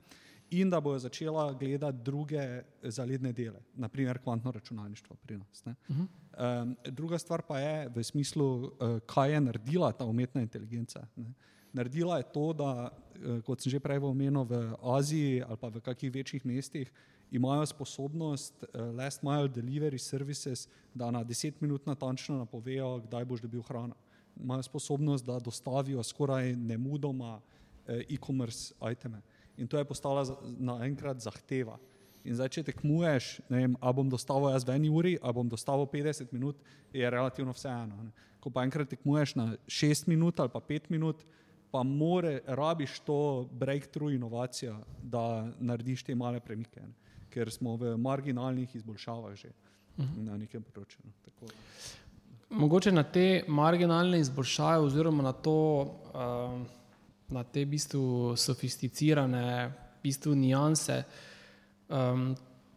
[0.61, 5.65] in da bodo začela gledati druge zaledne dele, naprimer kvantno računalništvo pri nas.
[5.67, 6.63] Uh -huh.
[6.63, 8.71] um, druga stvar pa je v smislu, uh,
[9.07, 11.07] kaj je naredila ta umetna inteligenca.
[11.17, 11.33] Ne.
[11.73, 12.91] Naredila je to, da,
[13.27, 16.93] uh, kot sem že prej omenil, v Aziji ali pa v kakih večjih mestih,
[17.31, 23.41] imajo sposobnost uh, last mile delivery services, da na deset minut natančno napovejo, kdaj boš
[23.41, 23.95] dobil hrano.
[24.37, 29.23] Imajo sposobnost, da dostavijo skoraj nemudoma uh, e-commerce iteme.
[29.57, 31.79] In to je postala naenkrat zahteva.
[32.27, 35.49] In zdaj, če tekmuješ, ne vem, a bom dostavil jaz v eni uri, a bom
[35.49, 36.59] dostavil 50 minut,
[36.93, 37.97] je relativno vseeno.
[38.03, 38.11] Ne.
[38.43, 41.23] Ko pa enkrat tekmuješ na 6 minut ali pa 5 minut,
[41.71, 46.83] pa more, rabiš to breakthrough inovacijo, da narediš te male premike.
[46.83, 50.25] Ne ker smo v marginalnih izboljšavah že uh -huh.
[50.25, 51.05] na nekem področju.
[51.05, 51.13] No.
[52.51, 55.55] Mogoče na te marginalne izboljšave, oziroma na, to,
[56.15, 56.61] uh,
[57.29, 61.05] na te v bistvu sofisticirane v bistvu nianse,
[61.89, 62.35] um,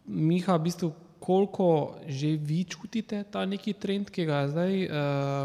[0.10, 0.88] Miha, v bistvu,
[1.22, 4.92] koliko že vi čutite ta neki trend, ki ga zdaj uh,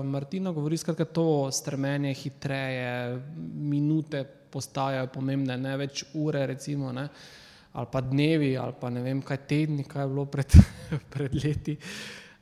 [0.06, 3.20] Martina govori, skratka, to strmenje hitreje,
[3.60, 6.94] minute postajajo pomembne, ne več ure, recimo.
[6.94, 7.08] Ne?
[7.74, 10.56] Ali pa dnevi, ali pa ne vem, kaj tedni, kaj je bilo pred,
[11.12, 11.76] pred leti.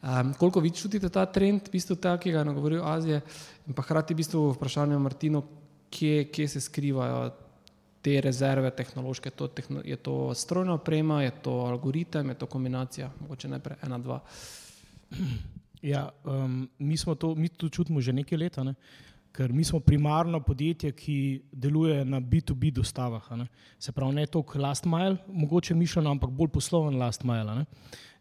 [0.03, 3.22] Um, koliko vi čutite ta trend, v bistvu ta, ki ga je nagovoril Azije,
[3.66, 5.42] in pa hkrati v bistvu vprašanje Martino,
[5.92, 7.31] kje, kje se skrivajo
[8.02, 13.11] te rezerve tehnološke, to tehno, je to strojna oprema, je to algoritem, je to kombinacija,
[13.20, 14.20] mogoče najprej ena, dva.
[15.83, 18.57] Ja, um, mi to, mi to čutimo že nekaj let.
[18.62, 18.74] Ne?
[19.33, 21.16] Ker mi smo primarno podjetje, ki
[21.52, 23.31] deluje na B2B dostavah.
[23.35, 23.46] Ne.
[23.78, 27.64] Se pravi, ne toliko last mile, mogoče mišljeno, ampak bolj posloven last mile.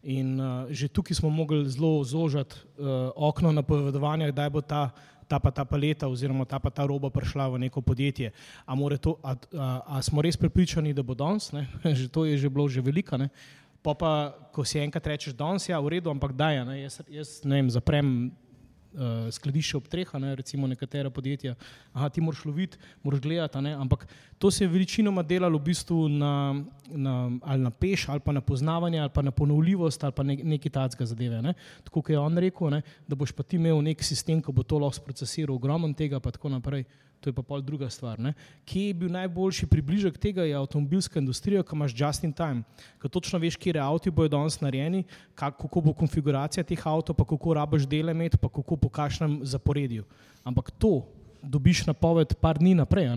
[0.02, 4.88] In uh, že tukaj smo mogli zelo zožati uh, okno napovedovanja, kdaj bo ta,
[5.28, 8.32] ta pa ta paleta oziroma ta pa ta roba prišla v neko podjetje.
[8.66, 11.50] A, to, a, a, a smo res pripričani, da bo danes,
[12.00, 13.16] že to je že bilo že velika.
[13.16, 13.28] Ne.
[13.82, 17.28] Pa pa, ko si enkrat rečeš danes, ja, v redu, ampak daj, ne, jaz, jaz
[17.42, 18.06] ne vem, zaprem
[18.94, 21.54] uh, skladišče ob treh, ne, recimo nekatera podjetja.
[21.92, 24.06] Aha, ti moraš loviti, moraš gledati, ne, ampak
[24.38, 26.32] to se je večinoma delalo v bistvu na,
[26.88, 30.36] na, ali na peš, ali pa na poznavanje, ali pa na ponovljivost, ali pa ne,
[30.36, 31.42] neki tacka zadeve.
[31.42, 31.54] Ne.
[31.84, 34.62] Tako kot je on rekel, ne, da boš pa ti imel nek sistem, ki bo
[34.62, 36.84] to lahko procesiral, ogromno tega, pa tako naprej
[37.22, 38.18] to je pa pol druga stvar.
[38.18, 38.34] Ne?
[38.66, 42.66] Kje je bil najboljši približek tega, je avtomobilska industrija, ki imaš just in time,
[42.98, 45.04] ki točno veš, kje avto bojo danes narejeni,
[45.38, 50.04] kako bo konfiguracija teh avtomobilov, pa kako rabaš dele imeti, pa kako po kažem zaporedju.
[50.44, 51.06] Ampak to
[51.42, 53.10] dobiš napoved par dni naprej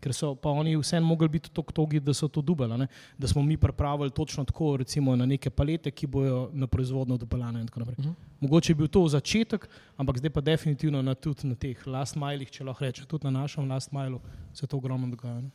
[0.00, 2.86] ker so pa oni vseeno mogli biti tako togi, da so to dubali,
[3.18, 7.60] da smo mi pripravili točno tako, recimo na neke palete, ki bojo na proizvodno dopeljane.
[7.60, 7.90] Uh mhm.
[7.98, 8.12] -huh.
[8.40, 12.50] Mogoče je bil to začetek, ampak zdaj pa definitivno na, tudi na teh last milih,
[12.50, 14.20] če lahko rečem, tudi na našem last milu
[14.54, 15.40] se to ogromno dogaja.
[15.40, 15.50] Ne?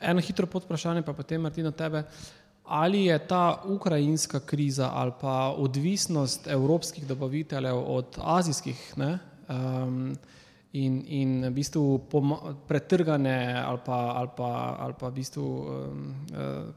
[0.00, 2.02] Eno hitro podprašanje, pa potem Martina tebe.
[2.64, 10.16] Ali je ta ukrajinska kriza ali pa odvisnost evropskih dobaviteljev od azijskih ne, um,
[10.72, 12.08] in, in v bistvu
[12.68, 16.70] pretrgane ali pa, ali pa, ali pa v bistvu um, uh,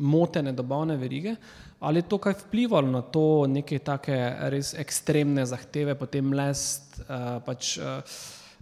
[0.00, 1.34] motene dobavne verige,
[1.80, 4.16] ali je to kaj vplivalo na to neke take
[4.52, 8.00] res ekstremne zahteve, potem lest, uh, pač, uh,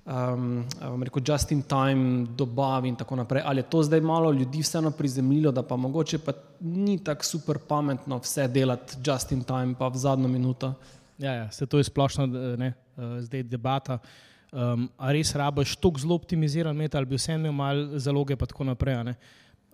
[0.08, 0.64] um,
[1.04, 4.90] rekel, just in time dobav in tako naprej, ali je to zdaj malo ljudi vseeno
[4.90, 9.88] prizemljilo, da pa mogoče pa ni tako super pametno vse delati just in time, pa
[9.88, 10.74] v zadnjo minuto.
[11.18, 12.26] Ja, ja, se to je splošno,
[12.56, 13.98] ne, uh, zdaj debata.
[14.52, 18.46] Um, a res rabiš tako zelo optimiziran met, ali bi vse imel malo zaloge, pa
[18.46, 19.14] tako naprej.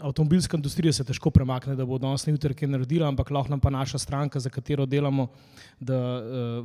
[0.02, 3.70] Avtomobilska industrija se težko premakne, da bo danes jutri kaj naredila, ampak lahko nam pa
[3.70, 5.28] naša stranka, za katero delamo,
[5.78, 5.98] da,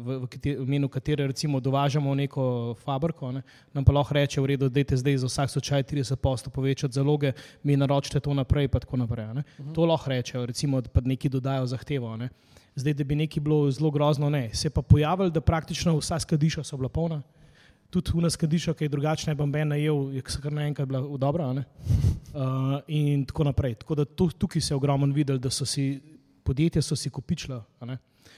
[0.01, 4.49] v, v, v imenu katere recimo dovažamo neko fabriko, ne, nam pa lahko reče, v
[4.55, 8.97] redu, dajte zdaj za vsak slučaj 30% povečati zaloge, mi naročite to naprej, pa tako
[8.97, 9.25] naprej.
[9.25, 9.75] Uh -huh.
[9.75, 12.17] To lahko rečejo, recimo, da neki dodajo zahtevo.
[12.17, 12.29] Ne.
[12.75, 14.49] Zdaj, da bi nekaj bilo zelo grozno, ne.
[14.53, 17.21] Se pa pojavili, da praktično vsa skladišča so bila polna.
[17.89, 21.17] tudi v nas kadiša, ki je drugačna, bom ben najel, je kar naenkrat bila v
[21.17, 21.49] dobro.
[21.49, 21.63] Uh,
[23.01, 23.75] in tako naprej.
[23.81, 25.99] Tako da to, tukaj se je ogromno videl, da so si
[26.43, 27.63] podjetja so si kopičila.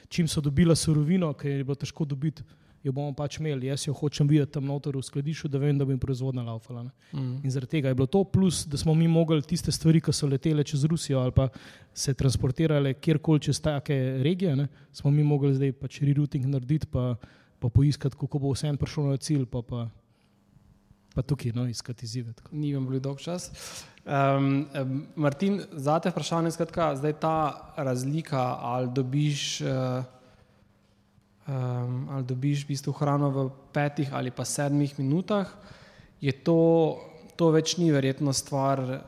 [0.09, 2.43] Čim so dobila surovino, ki je bilo težko dobiti,
[2.83, 3.69] jo bomo pač imeli.
[3.69, 6.83] Jaz jo hočem videti tam noter v skladišču, da vem, da bi proizvodna laufala.
[7.13, 7.41] Mm.
[7.45, 10.29] In zaradi tega je bilo to, plus da smo mi mogli tiste stvari, ki so
[10.29, 11.49] letele čez Rusijo ali pa
[11.93, 17.15] se transportirale kjerkoli čez take regije, ne, smo mi mogli zdaj pač rerouting narediti, pa,
[17.59, 19.45] pa poiskati, kako bo vse en prišel na cilj.
[19.51, 19.87] Pa, pa,
[21.11, 22.31] Pa tukaj, no, iskati izzive.
[22.55, 23.49] Ni vam bil dolg čas.
[24.05, 24.63] Um,
[25.19, 27.35] Martin, za te vprašanje, skratka, zdaj ta
[27.75, 29.67] razlika, ali dobiš uh,
[31.47, 35.47] um, ali dobiš v bistvu hrano v petih ali pa sedmih minutah,
[36.21, 36.99] je to,
[37.35, 39.01] to več ni verjetno stvar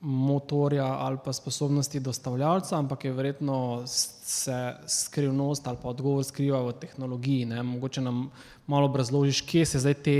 [0.00, 6.72] motorja ali pa sposobnosti dostavljalca, ampak je verjetno se skrivnost ali pa odgovor skriva v
[6.72, 7.44] tehnologiji.
[7.44, 7.62] Ne?
[7.62, 8.30] Mogoče nam
[8.66, 10.18] malo obrazložiš, kje se zdaj te,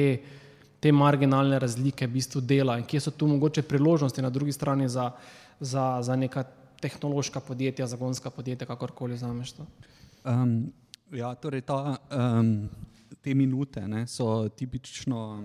[0.80, 4.88] te marginalne razlike v bistvu dela in kje so tu mogoče priložnosti na drugi strani
[4.88, 5.10] za,
[5.60, 6.44] za, za neka
[6.80, 9.66] tehnološka podjetja, zagonska podjetja, kakorkoli to.
[10.24, 10.72] Um,
[11.14, 12.66] Ja, torej ta, um,
[13.22, 15.44] te minute ne, so tipično,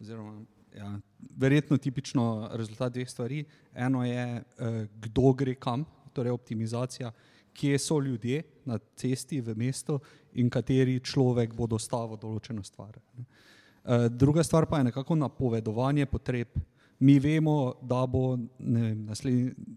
[0.00, 0.38] oziroma
[0.72, 0.94] ja,
[1.36, 3.42] verjetno tipično rezultat dveh stvari.
[3.74, 7.12] Eno je, uh, kdo gre kam, torej optimizacija,
[7.52, 9.98] kje so ljudje na cesti v mestu
[10.40, 12.96] in kateri človek bo dostavil določeno stvar.
[12.96, 16.56] Uh, druga stvar pa je nekako napovedovanje potreb.
[17.02, 19.04] Mi vemo, da bo vem,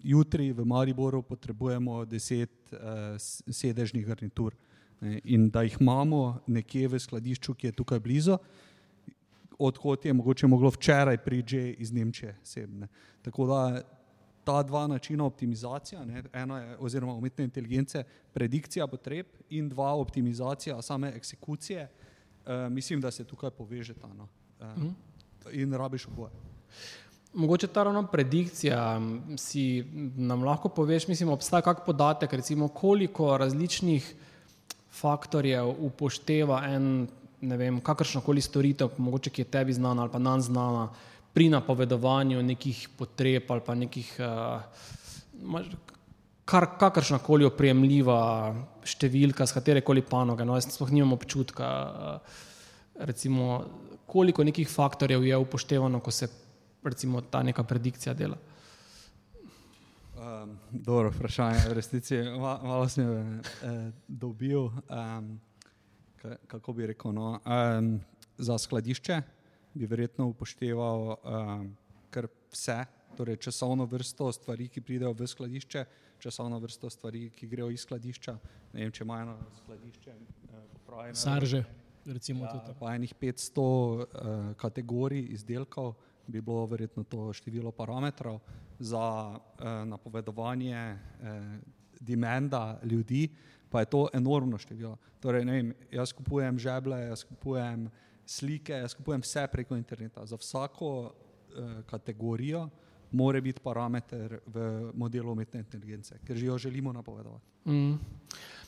[0.04, 4.56] jutri v Mariboru potrebujemo deset uh, sedežnih garnitur.
[4.56, 4.72] Uh,
[5.24, 8.38] in da jih imamo nekje v skladišču, ki je tukaj blizu,
[9.60, 12.36] odkot je mogoče moglo včeraj priti iz Nemčije.
[12.44, 12.88] Sebne.
[13.22, 13.82] Tako da
[14.44, 20.82] ta dva načina optimizacije, ne, eno je oziroma umetne inteligence, predikcija potreb in dva optimizacija
[20.82, 24.28] same eksekucije, eh, mislim, da se tukaj povežeta no.
[24.62, 24.96] eh, mm.
[25.52, 26.32] in rabiš oboje.
[27.34, 29.02] Mogoče ta ravno predikcija,
[29.38, 29.84] si
[30.16, 34.16] nam lahko poveš, mislim, obstaja kak podatek, recimo koliko različnih
[34.96, 37.08] faktorjev upošteva en,
[37.42, 40.88] ne vem, kakršno koli storitev, mogoče ki je tebi znana ali pa nam znana,
[41.36, 45.60] pri napovedovanju nekih potreb ali pa nekih, uh,
[46.48, 48.20] kar, kakršna koli opremljiva
[48.88, 50.48] številka z katere koli panoge.
[50.48, 52.40] No, jaz sploh nimam občutka, uh,
[53.04, 53.66] recimo,
[54.08, 56.32] koliko nekih faktorjev je upoštevano, ko se
[56.86, 58.38] recimo ta neka predikcija dela.
[60.46, 65.40] Um, dobro, vprašanje, v resnici malo, malo sem eh, dobil, um,
[66.48, 67.14] kako bi rekel.
[67.14, 68.00] No, um,
[68.38, 69.22] za skladišče
[69.74, 71.78] bi verjetno upošteval um,
[72.10, 72.86] kar vse,
[73.18, 75.86] torej časovno vrsto stvari, ki pridejo v skladišče,
[76.20, 78.38] časovno vrsto stvari, ki grejo iz skladišča.
[78.74, 81.64] Ne vem, če imajo skladišče, eh, sarže.
[82.06, 84.06] Recimo, ja, pa enih 500 uh,
[84.62, 85.96] kategorij izdelkov
[86.28, 88.40] bi bilo verjetno to število parametrov
[88.80, 90.98] za eh, napovedovanje eh,
[92.00, 93.30] demanda ljudi,
[93.70, 94.98] pa je to enormno število.
[95.20, 97.90] Torej, vem, jaz kupujem žeble, jaz kupujem
[98.26, 100.26] slike, jaz kupujem vse preko interneta.
[100.26, 102.70] Za vsako eh, kategorijo
[103.12, 107.46] mora biti parameter v modelu umetne inteligence, ker jo želimo napovedovati.
[107.66, 107.94] Mm.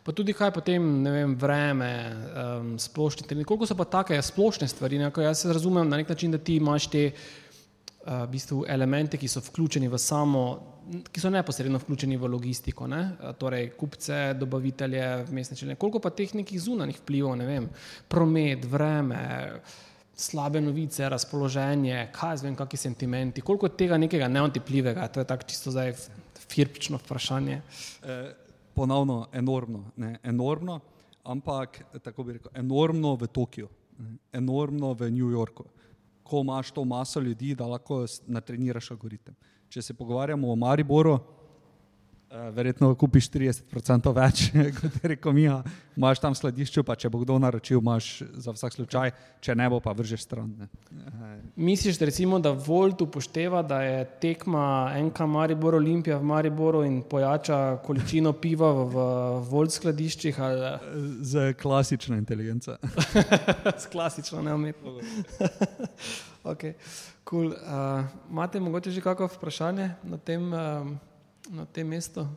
[0.03, 3.43] Pa tudi kaj potem, ne vem, vreme, um, splošni trendi.
[3.43, 5.01] Koliko so pa take splošne stvari?
[5.01, 5.11] Ne?
[5.11, 7.11] Jaz se razumem na nek način, da ti imaš te
[8.07, 10.43] uh, v bistvu elemente, ki so vključeni v samo,
[11.11, 13.01] ki so neposredno vključeni v logistiko, ne?
[13.39, 15.03] torej kupce, dobavitelje,
[15.35, 15.75] mestne člene.
[15.75, 17.69] Koliko pa teh nekih zunanjih vplivov, ne vem,
[18.07, 19.21] promet, vreme,
[20.17, 25.73] slabe novice, razpoloženje, kaj zvem, kakšni sentimenti, koliko tega nekega neotipljivega, to je tako čisto
[25.75, 25.93] zdaj
[26.47, 27.59] firpično vprašanje.
[27.59, 28.19] E,
[28.73, 30.15] ponovno, enormno, ne?
[30.23, 30.79] enormno,
[31.23, 33.69] ampak tako bi rekel, enormno v Tokiu,
[34.33, 35.65] enormno v New Yorku
[36.27, 39.35] ko imaš to maso ljudi, da lahko natreniraš algoritem.
[39.69, 41.17] Če se pogovarjamo o Mariboru,
[42.31, 44.41] verjetno kupiš 30% več,
[44.79, 45.61] kot je rekel Mija,
[45.97, 49.13] imaš tam skladišče, pa če bo kdo naročil, imaš za vsak slučaj,
[49.43, 50.51] če ne bo pa vržeš stran.
[50.59, 50.67] Ne.
[51.55, 57.79] Misliš, recimo, da Volt upošteva, da je tekma NK Maribor Olimpija v Mariboru in pojača
[57.85, 59.07] količino piva v,
[59.47, 60.39] Volt skladiščih?
[60.43, 60.75] Ali...
[61.23, 62.77] Z klasično inteligenco.
[63.81, 64.99] Z klasično, ne umetno.
[66.51, 66.75] okay.
[67.23, 67.51] cool.
[67.51, 70.87] uh, imate morda že kakšno vprašanje na tem, uh,
[71.49, 72.27] na tem mestu?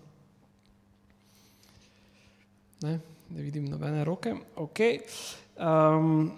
[2.82, 3.00] Ne?
[3.30, 4.34] ne vidim nobene roke.
[4.56, 5.00] Okay.
[5.56, 6.32] Um,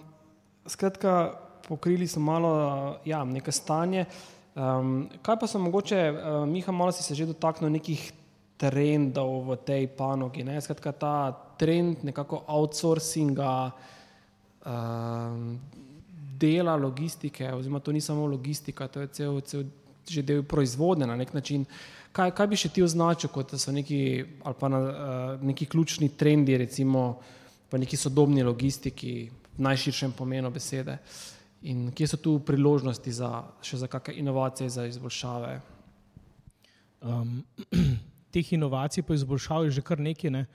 [0.65, 1.33] skratka,
[1.67, 2.51] pokrili smo malo
[3.05, 4.05] ja, nekaj stanje.
[4.55, 8.11] Um, kaj pa so mogoče, uh, Miha, malo si se že dotaknil nekih
[8.57, 10.43] trendov v tej panogi.
[10.43, 10.61] Ne?
[10.61, 11.15] Skratka, ta
[11.57, 13.71] trend nekako outsourcinga
[14.65, 15.57] um,
[16.37, 19.63] dela logistike, oziroma to ni samo logistika, to je cel, cel
[20.03, 21.65] že del proizvodnje na nek način.
[22.13, 23.99] Kaj, kaj bi še ti označil, kot so neki,
[24.45, 27.17] na, uh, neki ključni trendi, recimo
[27.71, 30.99] v neki sodobni logistiki, v najširšem pomenu besede?
[31.65, 33.29] In kje so tu priložnosti za
[33.65, 35.55] še za kakšne inovacije, za izboljšave?
[37.01, 37.41] Um,
[38.33, 40.31] teh inovacij, pa izboljšav je že kar nekaj.
[40.31, 40.45] Ne?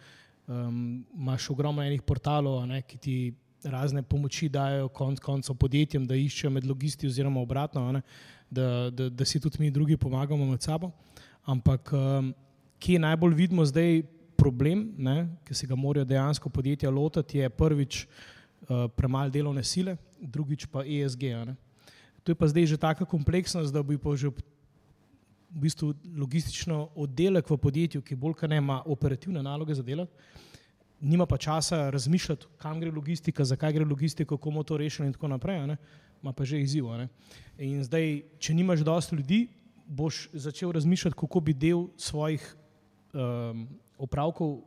[0.47, 3.17] Um, imaš ogromno enih portalov, ne, ki ti
[3.65, 8.03] razne pomoči dajo konc koncev podjetjem, da iščejo med logisti oziroma obratno, ne,
[8.51, 10.93] da, da, da si tudi mi drugi pomagamo med sabo.
[11.49, 12.35] Ampak um,
[12.79, 14.03] kje najbolj vidimo zdaj
[14.37, 19.97] problem, ne, ki se ga morajo dejansko podjetja lotiti, je prvič uh, premalo delovne sile,
[20.21, 21.25] drugič pa ESG.
[22.23, 27.49] To je pa zdaj že taka kompleksnost, da bi pa že v bistvu logistično oddelek
[27.49, 30.13] v podjetju, ki bolj kaj ima operativne naloge za delati,
[31.01, 35.13] nima pa časa razmišljati, kam gre logistika, zakaj gre logistika, kako bomo to rešili in
[35.17, 35.77] tako naprej, ne?
[36.23, 36.85] ima pa že izziv.
[37.59, 39.49] In zdaj, če nimaš dosti ljudi,
[39.89, 42.45] boš začel razmišljati, kako bi del svojih
[43.15, 43.67] um,
[43.99, 44.61] opravkov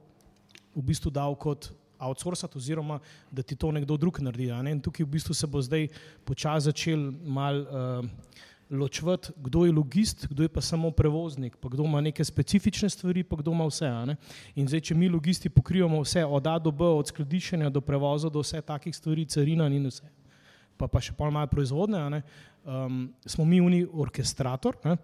[0.75, 1.69] v bistvu dal kot
[2.01, 2.99] outsourcati, oziroma
[3.31, 4.49] da ti to nekdo drug naredi.
[4.63, 4.73] Ne?
[4.73, 5.87] In tukaj v bistvu se bo zdaj
[6.25, 7.65] počasi začel mal.
[7.69, 8.39] Uh,
[8.71, 13.23] ločevati, kdo je logist, kdo je pa samo prevoznik, pa kdo ima neke specifične stvari,
[13.23, 14.15] pa kdo ima vse.
[14.55, 18.29] In zdaj, če mi logisti pokrivamo vse, od A do B, od skladiščenja do prevoza,
[18.29, 20.07] do vse takih stvari, carina in vse,
[20.81, 22.21] pa, pa še pa malo proizvodne,
[22.65, 24.77] um, smo mi uni orkestrator.
[24.85, 24.97] Ne?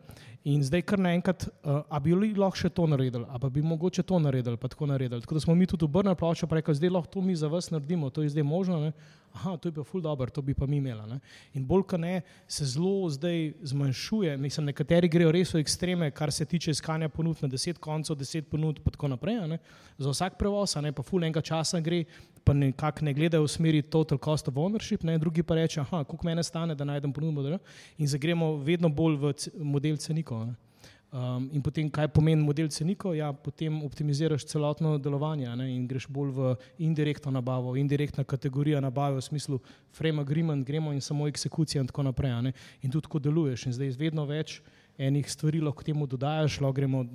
[0.48, 4.20] In zdaj, kar naenkrat, uh, a bi lahko še to naredili, a bi mogoče to
[4.24, 5.22] naredili, pa tako naredili.
[5.22, 7.70] Tako da smo mi tudi obrnili ploščo, pa rekli, zdaj lahko to mi za vas
[7.74, 8.80] naredimo, to je zdaj možno.
[8.88, 8.94] Ne?
[9.38, 11.06] Aha, to je pa ful dobro, to bi pa mi imela.
[11.06, 11.20] Ne?
[11.54, 14.36] In bolj kot ne, se zelo zdaj zmanjšuje.
[14.42, 18.50] Mislim, nekateri grejo res v ekstreme, kar se tiče iskanja ponudb na deset koncev, deset
[18.50, 19.40] ponudb in tako naprej.
[19.54, 19.62] Ne?
[19.98, 22.04] Za vsak prevoz, ne pa ful enega časa gre,
[22.44, 25.18] pa nekako ne gledajo v smeri total cost of ownership, ne?
[25.22, 27.60] drugi pa reče, aha, koliko mene stane, da najdem ponudbo.
[27.98, 30.48] In zagremo vedno bolj v model cenikov.
[31.08, 33.14] Um, in potem, kaj pomeni model cenikov?
[33.16, 36.50] Ja, potem optimiziraš celotno delovanje ne, in greš bolj v
[36.84, 39.60] indirektno nabavo, indirektna kategorija nabave v smislu
[39.96, 42.36] frame agreement, gremo in samo eksekucija in tako naprej.
[42.44, 42.52] Ne,
[42.82, 43.70] in tudi tako deluješ.
[43.70, 44.60] In zdaj vedno več
[45.00, 47.06] enih stvari lahko temu dodajaš, lahko gremo,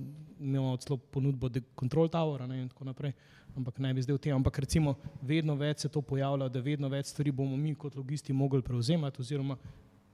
[0.40, 3.12] imamo celo ponudbo control tower ne, in tako naprej.
[3.53, 4.36] Ampak ne bi zdaj v tem.
[4.38, 8.32] Ampak recimo, vedno več se to pojavlja, da vedno več stvari bomo mi kot logisti
[8.32, 9.59] mogli prevzemati, oziroma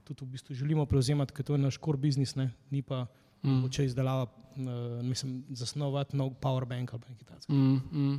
[0.02, 3.06] tudi v bistvu želimo prevzemati, ker to je naš core business, ne, ni pa
[3.42, 3.68] mm.
[3.70, 7.54] če izdelava, uh, mislim, zasnovati nov powerbank ali nekaj takega.
[7.54, 8.18] Mm, mm.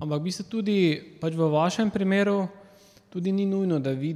[0.00, 0.76] Ampak bi se tudi,
[1.20, 2.48] pač v vašem primeru,
[3.12, 4.14] tudi ni nujno, da vi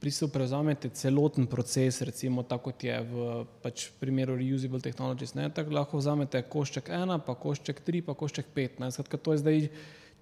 [0.00, 5.34] prevzamete celoten proces, recimo tako kot je v pač, primeru reusable technologies.
[5.36, 5.50] Ne?
[5.52, 8.80] Tako lahko vzamete košček ena, pa košček tri, pa košček pet.
[8.80, 9.68] Skratka, to je zdaj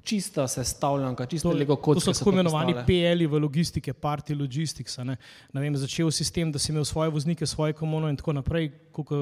[0.09, 1.98] čista sestavljanka, čisto lego kot.
[2.00, 4.96] To so tako imenovani PL-ji v logistike, party logistics.
[5.04, 5.18] Ne?
[5.52, 9.12] Ne vem, začel sistem, da si imel svoje voznike, svoje komuno in tako naprej, kot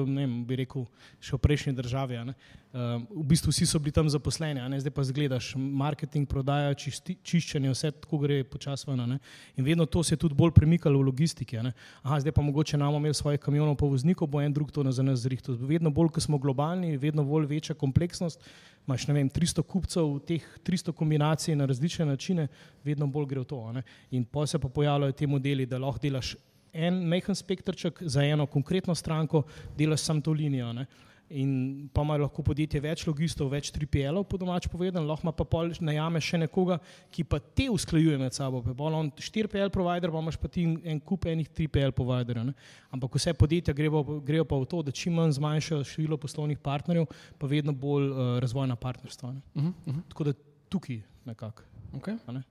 [0.47, 0.85] bi rekel,
[1.19, 2.21] še v prejšnji državi.
[2.23, 7.73] Uh, v bistvu vsi so bili tam zaposleni, zdaj pa zgledaš, marketing, prodaja, čisti, čiščenje,
[7.73, 8.95] vse tako gre počasno.
[8.95, 11.59] In vedno to se je tudi bolj premikalo v logistiki.
[11.59, 15.03] Aha, zdaj pa mogoče nam imel svoje kamionov po vozniku, bo en drug to za
[15.03, 15.59] nas zrihtel.
[15.59, 18.39] Vedno bolj, ko smo globalni, vedno bolj večja kompleksnost
[18.87, 22.47] imaš vem, 300 kupcev, teh 300 kombinacij na različne načine,
[22.83, 23.59] vedno bolj gre v to.
[23.75, 23.83] Ne?
[24.11, 26.35] In pa se pa pojavljajo ti modeli, da lahko delaš
[26.73, 29.43] en mehen spektrček za eno konkretno stranko,
[29.77, 30.73] delaš samo to linijo.
[30.73, 30.85] Ne?
[31.29, 35.73] In pa ima lahko podjetje več logistov, več 3PL-ov, po domač povedano, lahko pa pol
[35.83, 36.77] najame še nekoga,
[37.11, 38.61] ki pa te usklajuje med sabo.
[38.63, 42.53] On 4PL provider, pa imaš pa ti en kup enih 3PL providerjev.
[42.95, 47.09] Ampak vse podjetja grejo, grejo pa v to, da čim manj zmanjšajo število poslovnih partnerjev,
[47.35, 49.29] pa vedno bolj uh, razvojna partnerstva.
[49.29, 50.03] Uh -huh, uh -huh.
[50.07, 50.33] Tako da
[50.69, 51.63] tukaj nekako.
[51.99, 52.15] Okay.
[52.31, 52.43] Ne?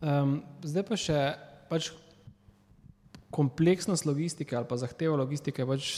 [0.00, 1.34] Um, zdaj pa še.
[1.68, 1.90] Pač
[3.30, 5.66] kompleksnost logistike ali pa zahteva logistike.
[5.66, 5.90] Pač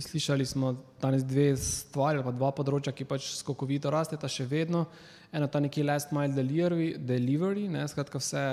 [0.00, 4.86] slišali smo danes dve stvari, ali pa dva področja, ki pač skokovito rasteta še vedno.
[5.34, 8.44] Eno ta neki last mile delivery, delivery ne, skratka vse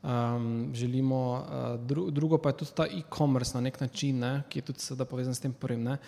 [0.00, 4.62] um, želimo, uh, dru, drugo pa je tudi ta e-commerce na nek način, ne, ki
[4.62, 5.84] je tudi seveda povezan s tem prvim.
[5.84, 5.98] Ne.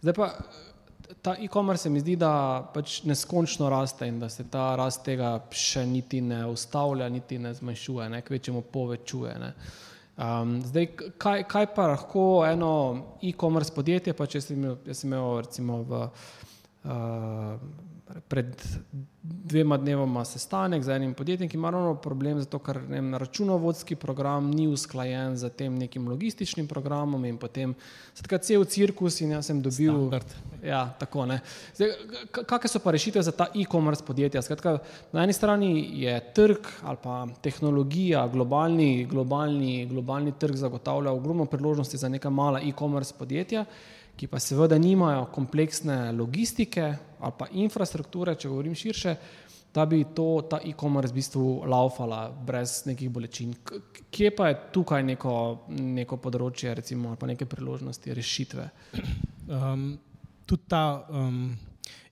[0.00, 0.32] Zdaj pa
[1.20, 5.36] ta e-commerce se mi zdi, da pač neskončno raste in da se ta rast tega
[5.52, 9.38] še niti ne ustavlja, niti ne zmanjšuje, ne, kvečemu povečuje.
[9.38, 9.54] Ne.
[10.12, 10.86] Um, zdaj,
[11.18, 12.72] kaj, kaj pa lahko eno
[13.24, 17.56] e-commerce podjetje, pa če sem imel, sem imel recimo v uh,
[18.28, 18.56] pred
[19.22, 24.50] dvema dnevoma sestanek z enim podjetjem, ki ima ravno problem, zato ker vem, računovodski program
[24.50, 27.74] ni usklajen z tem nekim logističnim programom in potem
[28.14, 29.92] skratka, cel cirkus in jaz sem dobil.
[29.92, 30.34] Standard.
[30.64, 31.38] Ja, tako ne.
[32.32, 34.42] Kakšne so pa rešitve za ta e-commerce podjetja?
[34.42, 34.78] Skratka,
[35.12, 35.70] na eni strani
[36.02, 42.60] je trg ali pa tehnologija, globalni, globalni, globalni trg zagotavlja ogromno priložnosti za neka mala
[42.60, 43.64] e-commerce podjetja
[44.16, 46.84] ki pa seveda nimajo kompleksne logistike
[47.22, 49.16] ali pa infrastrukture, če govorim širše,
[49.74, 53.54] da bi to, ta e-commerce v bistvu laufala brez nekih bolečin.
[54.10, 55.34] Kje pa je tukaj neko,
[55.68, 58.66] neko področje, recimo, pa neke priložnosti, rešitve?
[59.48, 59.86] Um,
[60.46, 61.54] tudi ta um,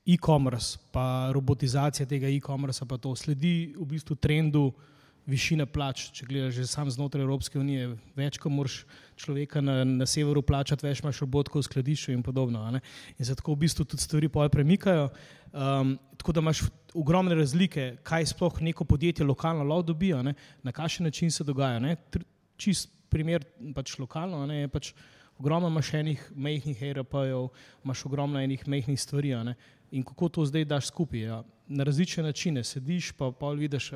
[0.06, 4.70] e-commerce, pa robotizacija tega e-commerce, pa to sledi v bistvu trendu
[5.30, 6.08] višine plač.
[6.16, 8.82] Če gledaš že sam znotraj Evropske unije, več kot moraš
[9.20, 12.62] človeka na, na severu plačati, več imaš robotkov v skladišču in podobno.
[12.70, 15.08] In se tako v bistvu tudi stvari premikajo.
[15.50, 16.64] Um, tako da imaš
[16.94, 20.12] ogromne razlike, kaj sploh neko podjetje lokalno lahko dobi,
[20.62, 21.78] na kakšen način se dogaja.
[21.78, 21.96] Ne?
[22.56, 24.62] Čist primer pač lokalno ne?
[24.66, 24.92] je pač.
[25.40, 27.46] Ogromno imaš enih mehkih ERP-jev,
[27.80, 29.32] imaš ogromno enih mehkih stvari.
[29.90, 31.20] In kako to zdaj daš skupaj?
[31.20, 31.38] Ja?
[31.66, 33.88] Na različne načine sediš, pa pa vidiš,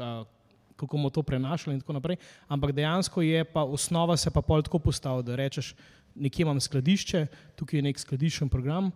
[0.77, 2.17] kako bomo to prenašali in tako naprej.
[2.49, 5.75] Ampak dejansko je pa osnova se pa pol tako postavila, da rečeš,
[6.15, 8.91] nekje imam skladišče, tukaj je nek skladiščen program,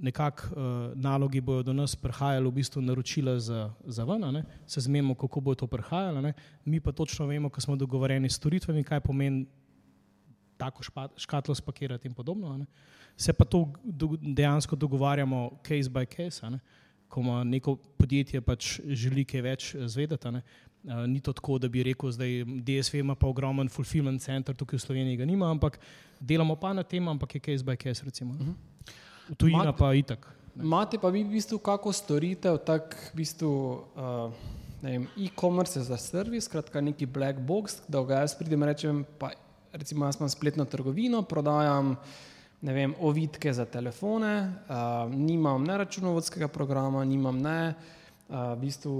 [0.00, 0.62] nekako uh,
[0.96, 4.44] nalogi bojo do nas prihajali v bistvu naročila za, za ven, ne?
[4.66, 6.32] se zmemo, kako bo to prihajalo, ne?
[6.64, 9.46] mi pa točno vemo, ko smo dogovorjeni s storitvami, kaj pomeni
[10.56, 10.82] tako
[11.16, 12.56] škatlo spakirati in podobno.
[12.58, 12.66] Ne?
[13.16, 13.72] Se pa to
[14.20, 16.50] dejansko dogovarjamo case by case,
[17.10, 20.30] ko ima neko podjetje pač želi kaj več zvedeti.
[20.30, 22.24] Uh, ni to tako, da bi rekel, da
[22.64, 25.76] DSV ima pa ogromen fulfillment center, tukaj v Sloveniji ga nima, ampak
[26.20, 28.04] delamo pa na tem, ampak je case by case.
[28.04, 28.54] Recimo, uh -huh.
[29.36, 30.26] Tujina Mat, pa itak.
[30.56, 33.50] Imate pa vi v bistvu kako storitev, tak v bistvu
[33.94, 34.32] uh,
[35.16, 39.30] e-commerce za servis, skratka neki black box, da ga jaz pridem in rečem, pa
[39.72, 41.96] recimo jaz imam spletno trgovino, prodajam
[42.60, 44.34] ne vem, ovitke za telefone,
[44.68, 47.74] uh, nimam ne računovodskega programa, nimam ne
[48.30, 48.94] v bistvu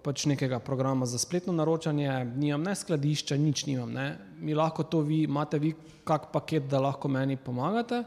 [0.00, 2.08] pač nekega programa za spletno naročanje,
[2.40, 3.92] nimam ne skladišča, nič nimam.
[3.92, 4.16] Ne.
[4.40, 5.74] Mi lahko to vi, imate vi
[6.08, 8.02] kak paket, da lahko meni pomagate,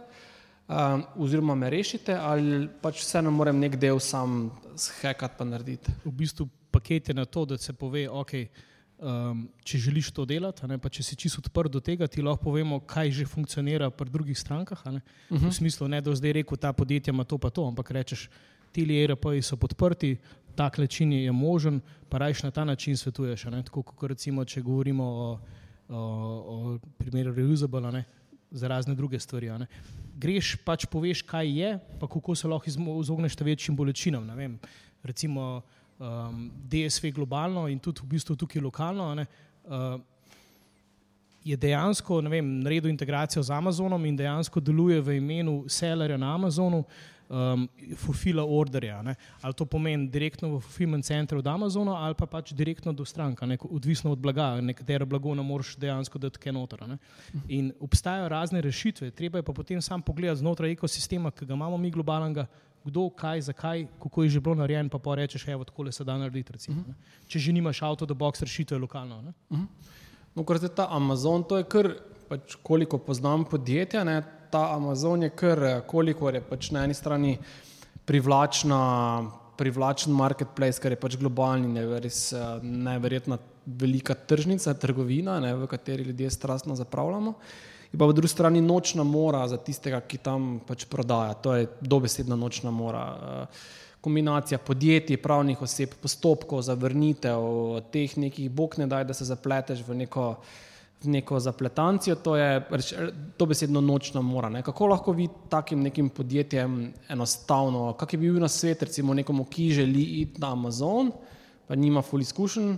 [1.21, 5.93] oziroma me rešite, ali pač vseeno moram nek del sam shekati pa narediti.
[6.05, 8.33] V bistvu paket je na to, da se pove, ok.
[9.03, 12.77] Um, če želiš to delati, ne, če si čisto odprt do tega, ti lahko povemo,
[12.87, 14.79] kaj že funkcionira pri drugih strankah.
[14.85, 15.01] Uh -huh.
[15.29, 15.51] V mhm.
[15.51, 18.29] smislu, ne da zdaj rekel, ta podjetja ima to pa to, ampak rečeš,
[18.71, 20.17] ti ERP-ji so podprti,
[20.55, 23.43] tak način je možen, pa rajš na ta način svetuješ.
[23.43, 25.39] Tako kot recimo, če govorimo o,
[25.89, 25.99] o,
[26.47, 28.03] o primeru reusable, ne?
[28.51, 29.49] za razne druge stvari.
[30.15, 32.69] Greš pač poveš, kaj je, pa kako se lahko
[33.01, 34.29] izogneš večjim bolečinam.
[35.03, 35.61] Recimo
[36.03, 39.13] um, DSV globalno in tudi v bistvu tukaj lokalno.
[39.63, 40.01] Uh,
[41.43, 46.83] je dejansko vem, naredil integracijo z Amazonom in dejansko deluje v imenu sellerja na Amazonu,
[47.29, 49.01] um, fulfila orderja.
[49.01, 49.15] Ne?
[49.41, 53.45] Ali to pomeni direktno v fulfillment centru od Amazona ali pa pač direktno do stranka,
[53.45, 53.57] ne?
[53.69, 54.61] odvisno od blaga.
[54.61, 56.87] Nekatere blago ne moreš dejansko dati kaj noter.
[56.87, 56.97] Ne?
[57.47, 61.77] In obstajajo razne rešitve, treba je pa potem sam pogledati znotraj ekosistema, ki ga imamo
[61.77, 62.47] mi globalnega.
[62.83, 66.17] Kdo, kaj, zakaj, kako je že bilo narejeno, pa pa rečeš, evo, tako se da
[66.17, 66.53] narediti.
[66.53, 67.27] Recimo, uh -huh.
[67.27, 69.33] Če že nimaš avto, da box rešitev lokalno.
[69.49, 69.65] Uh -huh.
[70.35, 71.93] no, kar je ta Amazon, to je kar,
[72.29, 77.37] pač, koliko poznam podjetja, ne, ta Amazon je kar, koliko je pač na eni strani
[78.05, 85.67] privlačna, privlačen marketplace, ker je pač globalni, ne, res neverjetna velika tržnica, trgovina, ne, v
[85.67, 87.33] kateri ljudje strastno zapravljamo.
[87.93, 91.37] In pa v drugi strani nočna mora za tistega, ki tam pač prodaja.
[91.45, 93.47] To je dobesedna nočna mora.
[94.01, 97.45] Kombinacija podjetij, pravnih oseb, postopkov za vrnitev,
[97.93, 100.27] teh nekih, bog ne daj, da se zapleteš v neko
[101.03, 102.61] neko zapletancijo, to je
[103.37, 104.49] to besedno nočna mora.
[104.49, 104.61] Ne?
[104.63, 109.71] Kako lahko vi takim nekim podjetjem enostavno, kak je bil na svet, recimo nekomu, ki
[109.71, 111.11] želi iti na Amazon,
[111.67, 112.75] pa nima full izkušenj,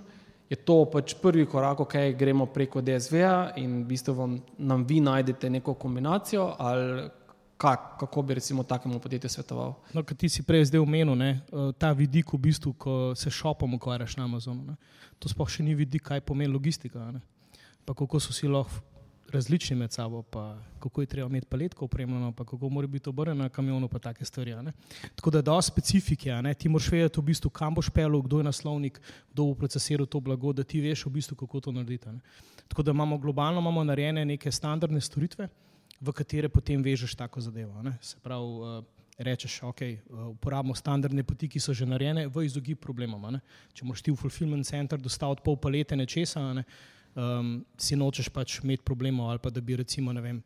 [0.50, 5.00] je to pač prvi korak, ok, gremo preko DSV-ja in v bistvu vam, nam vi
[5.02, 7.10] najdete neko kombinacijo ali
[7.58, 9.74] kak, kako bi recimo takemu podjetju svetoval?
[9.94, 13.32] No, kot ti si prej zdaj omenil, ne, eh, ta vidik v bistvu, ko se
[13.32, 14.76] šopom ukvarjaš na Amazonu, ne,
[15.20, 17.12] to sploh še ni vidik, kaj pomeni logistika.
[17.12, 17.24] Ne
[17.86, 18.82] pa kako so si lahko
[19.36, 23.44] različni med sabo, pa kako je treba imeti paletko opremljeno, pa kako mora biti obrnjeno
[23.44, 24.56] na kamionu, pa take stvari.
[25.16, 29.02] Tako da dosti specifike, ti moraš vedeti, v bistvu, kam boš pelil, kdo je naslovnik,
[29.34, 32.10] kdo bo procesiral to blago, da ti veš, v bistvu, kako to narediti.
[32.68, 35.48] Tako da imamo globalno imamo narejene neke standardne storitve,
[36.02, 37.84] v katere potem vežeš tako zadevo.
[38.02, 38.84] Se pravi, uh,
[39.18, 39.82] rečeš, ok,
[40.32, 43.32] uporabimo standardne poti, ki so že narejene, v izogib problemom.
[43.32, 43.40] Ne?
[43.74, 46.66] Če moraš ti v fulfillment center dostaviti pol palete nečesa, ne?
[47.16, 50.44] Um, si nočeš pač imeti problemov ali pa da bi recimo, ne vem,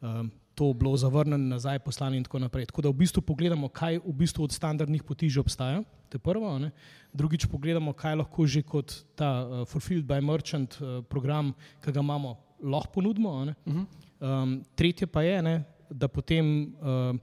[0.00, 2.66] um, to bilo zavrnjeno nazaj, poslani in tako naprej.
[2.68, 6.20] Tako da v bistvu pogledamo, kaj v bistvu od standardnih poti že obstaja, to je
[6.20, 6.58] prvo.
[6.58, 6.70] Ne?
[7.16, 12.00] Drugič pogledamo, kaj lahko že kot ta uh, Fulfilled by Merchant uh, program, ki ga
[12.04, 13.30] imamo, lahko ponudimo.
[13.40, 13.86] Uh -huh.
[14.20, 17.16] um, tretje pa je, ne, da potem, uh,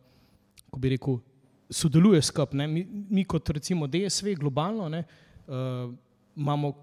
[0.70, 1.20] ko bi rekel,
[1.70, 2.68] sodeluje skupaj.
[2.68, 5.04] Mi, mi kot recimo DSV globalno ne,
[5.48, 5.94] uh,
[6.36, 6.74] imamo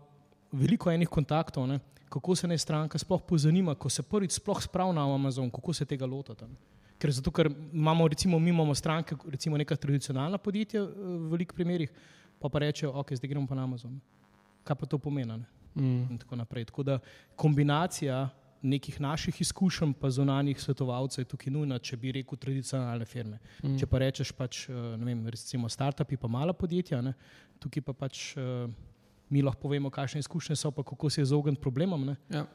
[0.52, 1.66] veliko enih kontaktov.
[1.66, 1.80] Ne,
[2.14, 5.84] kako se naj stranka sploh pozanima, ko se prvič sploh spravlja na Amazon, kako se
[5.84, 6.46] tega lotite.
[6.98, 11.90] Ker, zato, ker imamo, recimo, mi imamo stranke, recimo neka tradicionalna podjetja v velikih primerih,
[12.38, 13.98] pa pa rečejo, ok, zdaj gremo pa na Amazon.
[14.64, 15.40] Kaj pa to pomeni?
[15.74, 16.06] Mm.
[16.14, 16.68] In tako naprej.
[16.70, 16.98] Tako da
[17.36, 18.28] kombinacija
[18.62, 23.42] nekih naših izkušenj, pa zunanjih svetovalcev je tukaj nujna, če bi rekel tradicionalne firme.
[23.58, 23.74] Mm.
[23.80, 27.18] Če pa rečeš, pač, ne vem, recimo startupi, pa mala podjetja, ne,
[27.58, 28.30] tukaj pa pač.
[28.38, 28.70] Uh,
[29.28, 32.16] mi lahko povemo, kakšne izkušnje so, pa kako se izogniti problemom.
[32.30, 32.46] Ja.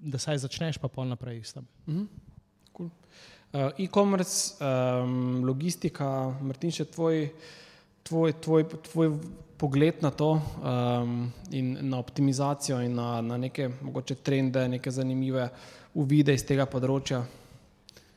[0.00, 1.66] Da saj začneš, pa pol naprej s tem.
[1.86, 2.06] -hmm.
[2.72, 2.90] cool.
[3.52, 7.30] uh, E-commerce, um, logistika, Martin, še tvoj,
[8.02, 9.18] tvoj, tvoj, tvoj
[9.56, 15.48] pogled na to um, in na optimizacijo in na, na neke mogoče trende, neke zanimive
[15.94, 17.22] uvide iz tega področja.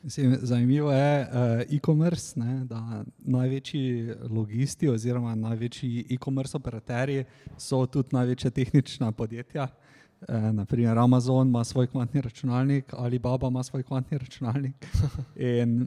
[0.02, 7.24] Mislim, zanimivo je uh, e-commerce, da največji logisti oziroma največji e-commerce operaterji
[7.56, 9.62] so tudi največja tehnična podjetja.
[9.62, 14.86] Uh, eh, naprimer, Amazon ima svoj kvantni računalnik, Alibaba ima svoj kvantni računalnik.
[15.36, 15.86] In,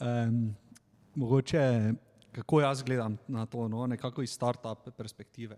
[0.00, 0.54] um,
[1.14, 1.92] mogoče,
[2.32, 5.56] kako jaz gledam na to, no, nekako iz start-up perspektive.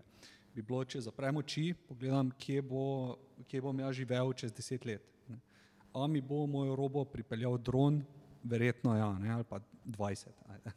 [0.55, 3.16] Bi bilo, če zaprem oči, pogledam, kje, bo,
[3.49, 5.18] kje bom jaz živel čez deset let
[5.95, 8.03] a mi bo moj robo pripeljal dron,
[8.45, 10.28] verjetno ja, ne, ali pa 20.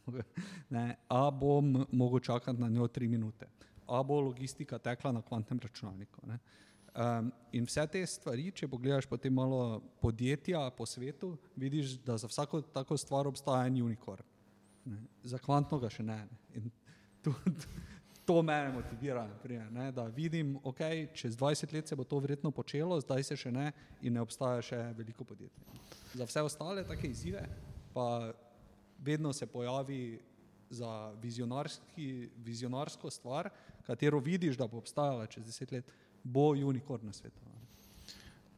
[0.70, 3.48] Ne, a bom mogel čakati na njo tri minute,
[3.88, 6.28] a bo logistika tekla na kvantnem računalniku.
[6.28, 6.40] Ne.
[6.92, 12.28] Um, in vse te stvari, če pogledaš potem malo podjetja po svetu, vidiš, da za
[12.28, 14.24] vsako tako stvar obstaja en unikorn.
[14.86, 15.00] Ne.
[15.24, 16.18] Za kvantno ga še ne.
[16.56, 16.72] ne.
[17.24, 17.34] Tu,
[18.26, 19.28] to mene motivira,
[19.72, 23.38] ne, da vidim, da okay, čez 20 let se bo to verjetno počelo, zdaj se
[23.38, 25.64] še ne in ne obstaja še veliko podjetij.
[26.14, 27.48] Za vse ostale take izzive
[27.94, 28.34] pa
[29.00, 30.20] vedno se pojavi
[30.70, 31.12] za
[32.46, 33.50] vizionarsko stvar,
[33.84, 35.92] katero vidiš, da bo obstajala čez 10 let,
[36.24, 37.42] bo unikorn na svetu.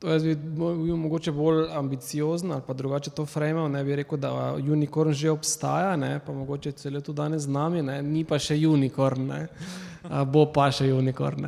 [0.04, 4.20] To jaz bi bil mogoče bolj ambiciozen ali pa drugače to frame, ne bi rekel,
[4.20, 8.36] da unikorn že obstaja, ne, pa mogoče celo tu danes z nami, ne, ni pa
[8.36, 9.48] še unikorn, ne,
[10.28, 11.48] bo pa še unikorn.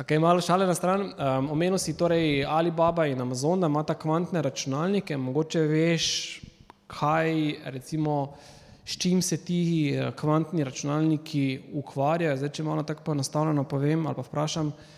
[0.00, 1.04] Ok, malo šale na stran.
[1.04, 6.10] Um, omenil si torej Alibaba in Amazon, da imata kvantne računalnike, mogoče veš,
[6.88, 7.32] kaj
[7.76, 8.18] recimo,
[8.88, 9.62] s čim se ti
[9.92, 11.46] eh, kvantni računalniki
[11.76, 12.40] ukvarjajo.
[12.40, 14.95] Zdaj, če malo tako poenostavljeno povem ali pa vprašam, Eh,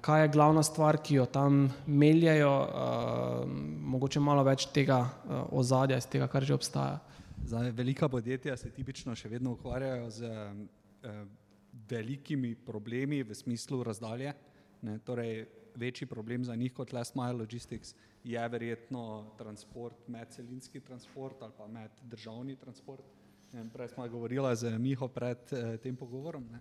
[0.00, 3.50] kaj je glavna stvar, ki jo tam meljajo, uh,
[3.94, 6.98] mogoče malo več tega uh, ozadja, iz tega, kar že obstaja.
[7.46, 11.22] Zdaj, velika podjetja se tipično še vedno ukvarjajo z uh,
[11.90, 14.34] velikimi problemi v smislu razdalje.
[14.82, 15.46] Ne, torej,
[15.78, 17.94] večji problem za njih kot last mile logistics
[18.24, 23.06] je verjetno transport, medcelinski transport ali pa meddržavni transport.
[23.72, 26.50] Prej smo govorili z Miho pred uh, tem pogovorom.
[26.50, 26.60] Ne.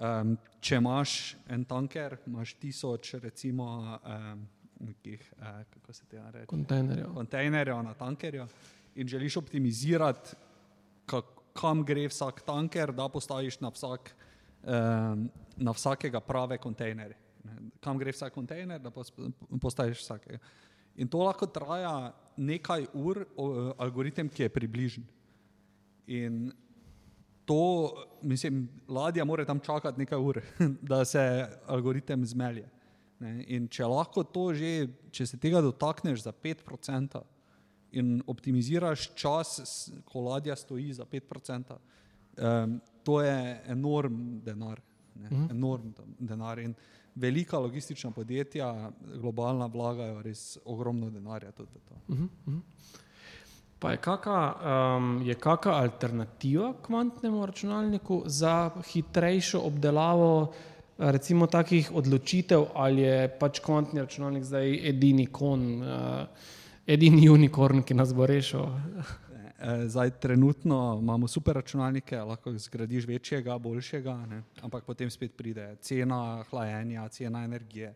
[0.00, 1.14] Um, če imaš
[1.52, 3.66] en tanker, imaš tisoč, recimo,
[4.00, 4.46] um,
[4.80, 6.46] nekih, uh, kako se tega reče?
[6.48, 7.10] Kontejnerjev.
[7.14, 8.46] Kontejnerjev na tankerju
[8.96, 10.38] in želiš optimizirati,
[11.52, 14.08] kam gre vsak tanker, da postaviš na, vsak,
[14.64, 15.26] um,
[15.56, 17.18] na vsakega prave kontejnerja.
[17.84, 18.92] Kam gre vsak kontejner, da
[19.60, 20.40] postaviš vsakega.
[20.96, 23.26] In to lahko traja nekaj ur,
[23.76, 25.04] algoritem, ki je približen.
[26.08, 26.46] In
[27.50, 30.40] to, mislim, ladja mora tam čakati nekaj ur,
[30.90, 32.68] da se algoritem zmelje.
[33.18, 33.32] Ne?
[33.48, 37.22] In če lahko to že, če se tega dotakneš za 5%
[37.98, 39.56] in optimiziraš čas,
[40.06, 43.40] ko ladja stoji za 5%, um, to je
[43.74, 44.78] enorm denar.
[45.16, 45.26] Ne?
[45.26, 45.50] Mhm.
[45.50, 46.62] Enorm denar.
[46.62, 46.74] In
[47.18, 52.60] velika logistična podjetja, globalna, vlagajo res ogromno denarja tudi -huh, uh -huh.
[53.80, 54.40] Pa je kakšna
[54.96, 60.52] um, kaka alternativa kvantnemu računalniku za hitrejšo obdelavo
[60.98, 66.52] recimo takih odločitev, ali je pač kvantni računalnik zdaj edini kon, uh,
[66.86, 68.68] edini unikorn, ki nas bo rešil?
[69.60, 74.42] E, zdaj, trenutno imamo super računalnike, lahko zgradiš večjega, boljšega, ne?
[74.62, 77.94] ampak potem spet pride cena hlajenja, cena energije,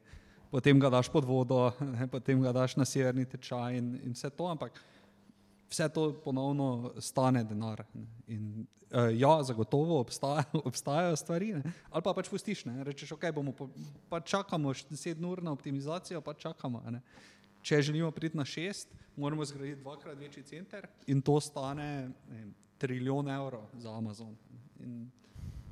[0.51, 2.07] potem ga daš pod vodo, ne?
[2.07, 4.51] potem ga daš na severni tečaj in, in vse to.
[4.53, 4.77] Ampak
[5.71, 7.85] vse to ponovno stane denar.
[8.27, 11.63] In, uh, ja, zagotovo obstaja, obstajajo stvari, ne?
[11.91, 12.85] ali pa pač pustiš, ne?
[12.85, 13.69] rečeš, ok, bomo pa,
[14.09, 16.83] pa čakamo 7 ur na optimizacijo, pa čakamo.
[16.91, 17.03] Ne?
[17.63, 18.87] Če želimo priti na 6,
[19.17, 22.47] moramo zgraditi dvakrat večji center in to stane ne,
[22.79, 24.37] trilijon evrov za Amazon.
[24.81, 25.11] In,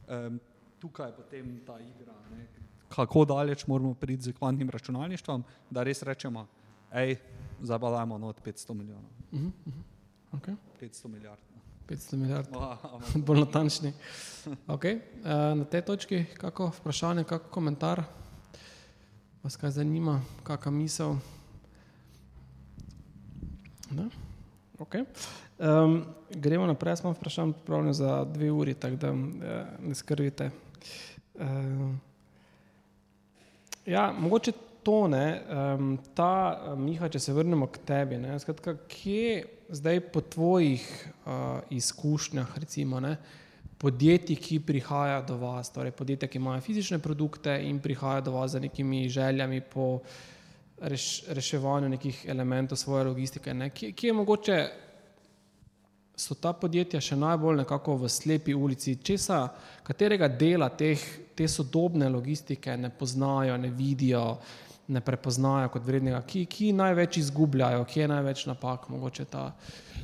[0.09, 0.40] um,
[0.80, 2.14] tukaj je potem ta igra.
[2.30, 2.47] Ne?
[2.88, 6.47] Kako daleč moramo priti z kvantnim računalništvom, da res rečemo,
[6.93, 7.16] hej,
[7.62, 9.11] zabalamo not 500 milijonov.
[9.32, 9.93] Uh -huh, uh -huh.
[10.32, 10.57] Okay.
[10.80, 11.40] 500 milijard.
[11.88, 12.49] 500 milijard.
[13.26, 13.93] Bolj natančni.
[14.66, 14.95] Okay.
[14.97, 18.03] Uh, na tej točki, kako vprašanje, kako komentar,
[19.43, 21.16] vas kaj zanima, kakšna misel?
[24.78, 25.05] Okay.
[25.59, 27.55] Um, gremo naprej, smo vprašali
[27.95, 29.18] za dve uri, tako da uh,
[29.80, 30.51] ne skrbite.
[31.34, 31.43] Uh,
[33.86, 34.53] ja, mogoče
[34.83, 35.43] to, ne,
[35.76, 40.83] um, ta Miha, če se vrnemo k tebi, ne, skratka, kje zdaj po tvojih
[41.24, 43.16] uh, izkušnjah, recimo, ne,
[43.83, 48.55] podjetij, ki prihajajo do vas, torej podjetja, ki imajo fizične produkte in prihajajo do vas
[48.55, 50.01] z nekimi željami po
[50.78, 54.59] reš, reševanju nekih elementov svoje logistike, ne, kje, kje je mogoče.
[56.22, 59.47] So ta podjetja še najbolj nekako v slepi ulici, česa,
[59.83, 61.01] katerega dela teh,
[61.35, 67.18] te sodobne logistike ne poznajo, ne vidijo, uh, ne prepoznajo kot vrednega, ki, ki največ
[67.22, 68.89] izgubljajo, ki je največ napak.
[69.30, 69.45] Ta,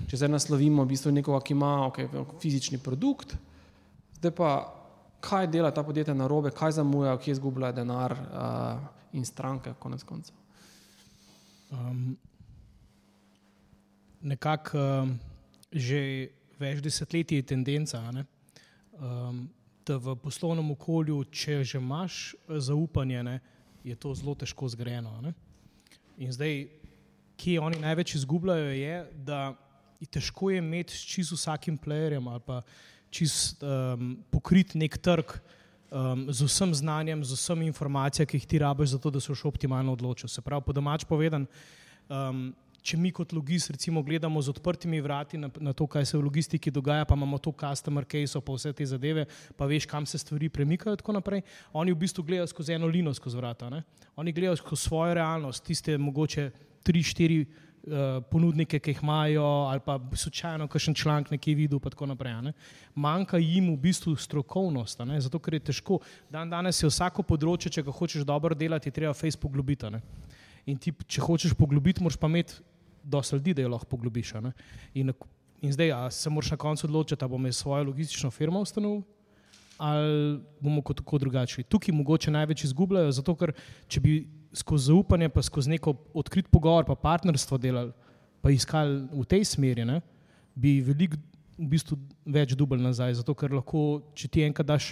[0.09, 2.09] če zdaj naslovimo v bistvu nekoga, ki ima okay,
[2.43, 3.35] fizični produkt,
[4.21, 4.53] zdaj pa
[5.25, 8.87] kaj dela ta podjetja na robe, kaj zamujajo, kje izgubljajo denar uh,
[9.19, 10.35] in stranke, konec koncev.
[11.75, 12.17] Um,
[14.19, 15.11] Nekako um,
[15.71, 15.99] že
[16.59, 18.25] več desetletij je tendenca, ne,
[18.99, 19.45] um,
[19.87, 22.17] da v poslovnem okolju, če že imaš
[22.67, 23.58] zaupanje, ne, uh,
[23.89, 25.13] je to zelo težko zgrajeno.
[25.25, 25.33] Ne?
[26.19, 26.67] In zdaj,
[27.39, 29.55] ki oni največ izgubljajo, je, da
[30.01, 32.63] je težko imeti s čisto vsakim playerjem ali pa
[33.11, 35.33] čist um, pokrit nek trg
[35.91, 39.45] um, z vsem znanjem, z vsemi informacijami, ki jih ti rabiš, zato da se boš
[39.49, 40.29] optimalno odločil.
[40.29, 41.47] Se pravi, po domač povedan.
[42.09, 42.53] Um,
[42.83, 46.23] če mi kot logist recimo gledamo z odprtimi vrati na, na to, kaj se v
[46.25, 49.27] logistiki dogaja, pa imamo to customer case, pa vse te zadeve,
[49.57, 52.87] pa veš, kam se stvari premikajo in tako naprej, oni v bistvu gledajo skozi eno
[52.87, 53.71] lino skozi vrata.
[53.71, 53.83] Ne?
[54.17, 56.51] Oni gledajo skozi svojo realnost, tiste mogoče
[56.87, 61.91] tri, štiri uh, ponudnike, ki jih imajo, ali pa slučajno kakšen članek nekje videl, pa
[61.91, 62.39] tako naprej.
[62.43, 62.53] Ne?
[62.95, 65.21] Manjka jim v bistvu strokovnost, ne?
[65.21, 66.01] zato ker je težko.
[66.31, 69.91] Dan danes je vsako področje, če ga hočeš dobro delati, treba Facebook globiti.
[70.67, 72.59] In ti, če hočeš poglobiti, moraš pa imeti
[73.03, 74.35] dosti ljudi, da jo lahko poglobiš.
[74.95, 75.13] In,
[75.63, 79.05] in zdaj, a se moraš na koncu odločiti, da bomo svojo logistično firmo ustanovili
[79.79, 81.63] ali bomo kot tako drugačni.
[81.65, 83.53] Tukaj mogoče največ izgubljajo, zato ker
[83.87, 84.15] če bi
[84.53, 87.93] skozi zaupanje, pa skozi neko odkrit pogovor, pa partnerstvo delali,
[88.43, 90.01] pa iskali v tej smeri, ne,
[90.59, 91.21] bi veliko
[91.59, 93.21] v bistvu več dubl nazaj.
[93.21, 94.91] Zato ker lahko, če ti enkrat daš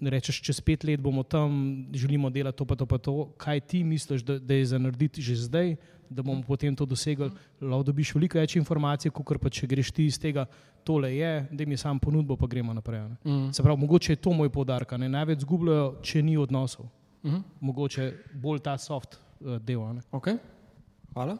[0.00, 3.32] rečeš, čez pet let bomo tam, želimo delati to, pa to, pa to.
[3.36, 5.76] Kaj ti misliš, da, da je za narediti že zdaj,
[6.10, 7.30] da bomo potem to dosegli?
[7.60, 10.46] Lahko dobiš veliko več informacij, kot pa če greš ti iz tega,
[10.84, 13.00] tole je, da mi sam ponudbo, pa gremo naprej.
[13.24, 13.52] Mm.
[13.52, 14.92] Se pravi, mogoče je to moj podarek.
[14.92, 16.86] Največ zgubljajo, če ni odnosov.
[17.24, 17.42] Mm.
[17.60, 19.80] Mogoče bolj ta soft uh, del.
[20.12, 20.38] Okay.
[21.16, 21.38] Hvala.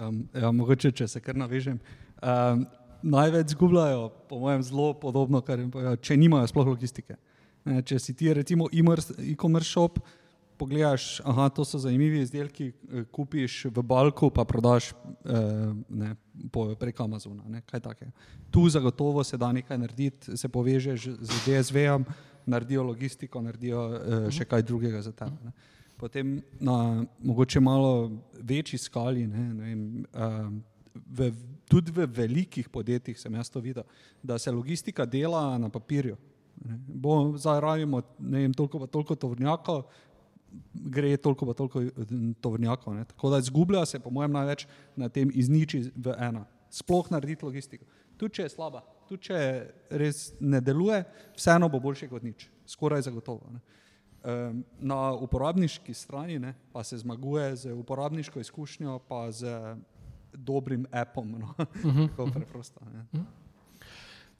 [0.00, 1.78] Um, ja, mogoče, če se kar navežem.
[2.18, 2.66] Um,
[3.02, 7.18] največ zgubljajo, po mojem, zelo podobno, kar jim povedo, če nimajo sploh logistike.
[7.68, 9.98] Ne, če si ti recimo e-commerce shop,
[10.58, 15.34] pogledaš, da so zanimivi izdelki, eh, kupiš v Balku, pa prodaš eh,
[15.88, 16.14] ne,
[16.80, 17.44] preko Amazona.
[17.46, 17.62] Ne,
[18.50, 22.06] tu zagotovo se da nekaj narediti, se povežeš z DSV-om,
[22.46, 25.36] naredijo logistiko, naredijo eh, še kaj drugega za tebe.
[25.44, 25.52] Ne.
[25.98, 30.62] Potem na mogoče malo večji skali, ne, ne vem,
[30.94, 31.32] v,
[31.66, 33.82] tudi v velikih podjetjih sem jaz to videl,
[34.22, 36.16] da se logistika dela na papirju.
[37.36, 38.02] Zdaj rabimo
[38.56, 39.82] toliko, toliko tovrnjakov,
[40.74, 41.90] gre toliko, pa toliko eh,
[42.40, 42.94] tovrnjakov.
[42.94, 43.04] Ne.
[43.04, 46.44] Tako da izgublja se, po mojem, največ na tem izniči v ena.
[46.70, 47.84] Sploh narediti logistiko.
[48.18, 49.40] Tudi če je slaba, tudi če
[50.00, 51.04] res ne deluje,
[51.38, 53.52] vseeno bo boljše kot nič, skoraj zagotovo.
[53.54, 53.62] Ne.
[54.82, 59.54] Na uporabniški strani ne, pa se zmaguje z uporabniško izkušnjo, pa z
[60.34, 61.30] dobrim appom.
[61.38, 61.54] No.
[61.58, 62.80] Uh -huh, Tako preprosto.
[62.82, 63.24] Uh -huh.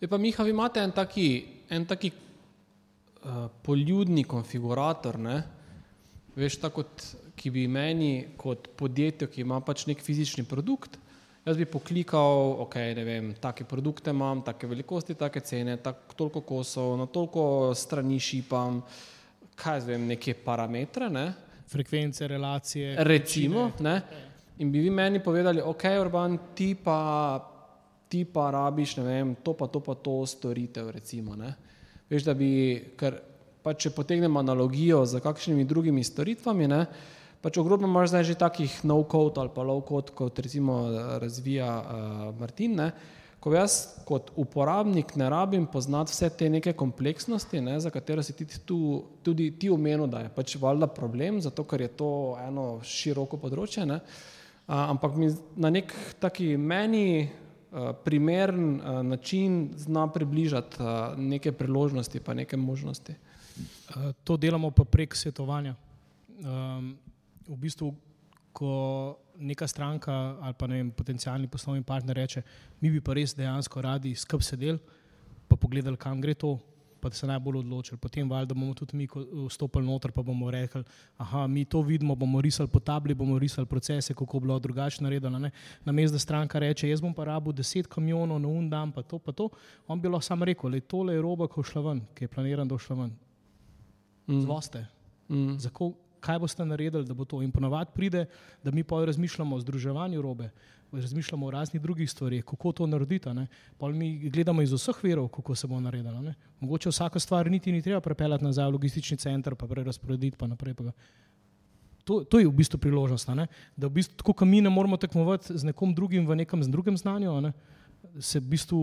[0.00, 1.28] Je pa Miha, vi imate en taki,
[1.74, 5.40] en taki uh, poljudni konfigurator, ne?
[6.38, 7.02] veš, tako kot
[7.38, 10.94] ki bi meni, kot podjetje, ki ima pač nek fizični produkt,
[11.42, 16.44] jaz bi poklikal, ok, ne vem, take produkte imam, take velikosti, take cene, tak, toliko
[16.46, 18.84] kosov, na toliko strani šipam,
[19.58, 21.26] kaj zvem, neke parametre, ne?
[21.68, 22.94] Frekvence, relacije.
[23.02, 23.98] Recimo, ne?
[24.62, 26.98] In bi vi meni povedali, ok, Urban, ti pa
[28.08, 31.54] ti pa rabiš, ne vem, to pa to pa to storitev, recimo, ne.
[32.08, 32.50] Veš, da bi,
[32.96, 33.20] ker
[33.62, 36.82] pa če potegnemo analogijo z kakšnimi drugimi storitvami, ne,
[37.44, 40.88] pač ogromno imaš zdaj že takih no-code ali pa low-code, kot recimo
[41.20, 42.88] razvija uh, Martin, ne,
[43.38, 48.34] ko jaz kot uporabnik ne rabim poznati vse te neke kompleksnosti, ne, za katero si
[48.34, 52.10] ti tu, tudi ti omenil, da je pač valjda problem, zato ker je to
[52.42, 57.28] eno široko področje, ne, uh, ampak mi na nek taki meni
[58.04, 63.14] primern uh, način zna približati uh, neke priložnosti pa neke možnosti.
[64.24, 65.74] To delamo pa prek svetovanja.
[66.38, 66.96] Um,
[67.48, 67.94] v bistvu,
[68.52, 72.42] ko neka stranka ali pa ne vem, potencijalni poslovni partner reče,
[72.80, 74.78] mi bi pa res dejansko radi skrb sedeli,
[75.48, 76.58] pa pogledali, kam gre to,
[77.00, 77.98] pa se najbolj odločili.
[77.98, 79.08] Potem valjda bomo tudi mi
[79.48, 80.84] vstopili noter, pa bomo rekli,
[81.16, 85.04] aha, mi to vidimo, bomo risali po tabli, bomo risali procese, kako bi bilo drugače
[85.04, 85.38] naredeno.
[85.84, 89.02] Na mestu, da stranka reče, jaz bom pa rabu deset kamionov na un dan, pa
[89.02, 89.48] to, pa to,
[89.86, 92.68] on bi lahko sam rekel, le tole je roba, ko šla ven, ki je planiran,
[92.68, 93.16] da šla ven.
[94.26, 94.40] Mm.
[94.40, 94.86] Zvoste.
[95.28, 95.56] Mm.
[95.58, 95.96] Zakaj?
[96.20, 97.42] kaj boste naredili, da bo to.
[97.42, 98.26] In ponovadi pride,
[98.64, 100.50] da mi pa razmišljamo o združevanju robe,
[100.92, 103.28] razmišljamo o raznih drugih stvarih, kako to narediti.
[103.80, 106.22] Mi gledamo iz vseh verov, kako se bo naredilo.
[106.22, 106.34] Ne?
[106.60, 110.36] Mogoče vsako stvar niti ni treba prepeljati nazaj v logistični center, pa prerasporediti.
[110.36, 110.92] Pa naprej, pa
[112.04, 113.46] to, to je v bistvu priložnost, ne?
[113.76, 116.96] da v bistvu, tako kot mi ne moramo tekmovati z nekom drugim v nekem drugem
[116.96, 117.52] znanju, ne?
[118.20, 118.80] se v bistvu.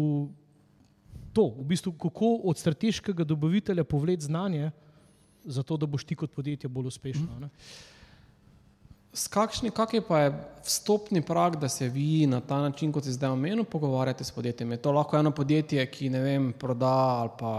[1.35, 4.71] To, v bistvu, kako od strateškega dobavitelja povleti znanje,
[5.43, 7.39] zato da boš ti kot podjetje bolj uspešno.
[7.41, 7.49] Ne?
[9.15, 10.31] Kakšni, kak je pa je
[10.65, 14.71] vstopni prag, da se vi na ta način, kot ste zdaj omenili, pogovarjate s podjetjem?
[14.71, 17.51] Je to lahko eno podjetje, ki ne vem, proda ali pa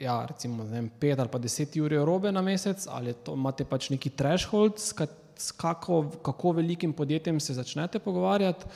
[0.00, 3.88] ja, recimo vem, pet ali pa deset ur robe na mesec, ali to, imate pač
[3.94, 4.92] neki threshold, s,
[5.36, 8.66] s kako, kako velikim podjetjem se začnete pogovarjati?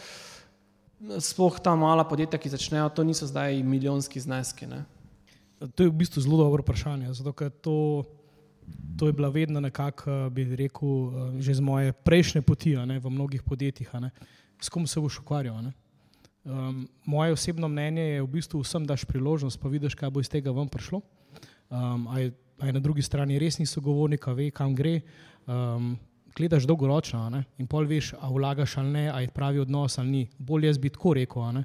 [1.20, 4.66] Sploh ta mala podjetja, ki začnejo, to niso zdaj milijonski zneski.
[4.66, 4.84] Ne?
[5.74, 8.04] To je v bistvu zelo dobro vprašanje, zato ker to
[8.98, 12.98] to je bila vedno nekako, eh, bi rekel, eh, že z moje prejšnje poti ne,
[12.98, 14.10] v mnogih podjetjih, ne,
[14.60, 15.70] s kom se boš ukvarjal.
[16.44, 20.28] Um, moje osebno mnenje je v bistvu vsem daš priložnost, pa vidiš, kaj bo iz
[20.28, 21.02] tega ven prišlo.
[21.68, 25.02] Um, a, je, a je na drugi strani res ni sogovornik, ve, kam gre.
[25.46, 25.98] Um,
[26.38, 30.10] gledaš dolgoročno ne, in pol veš, a vlagaš ali ne, a je pravi odnos ali
[30.10, 30.26] ni.
[30.38, 31.62] Bolje jaz bi tako rekel.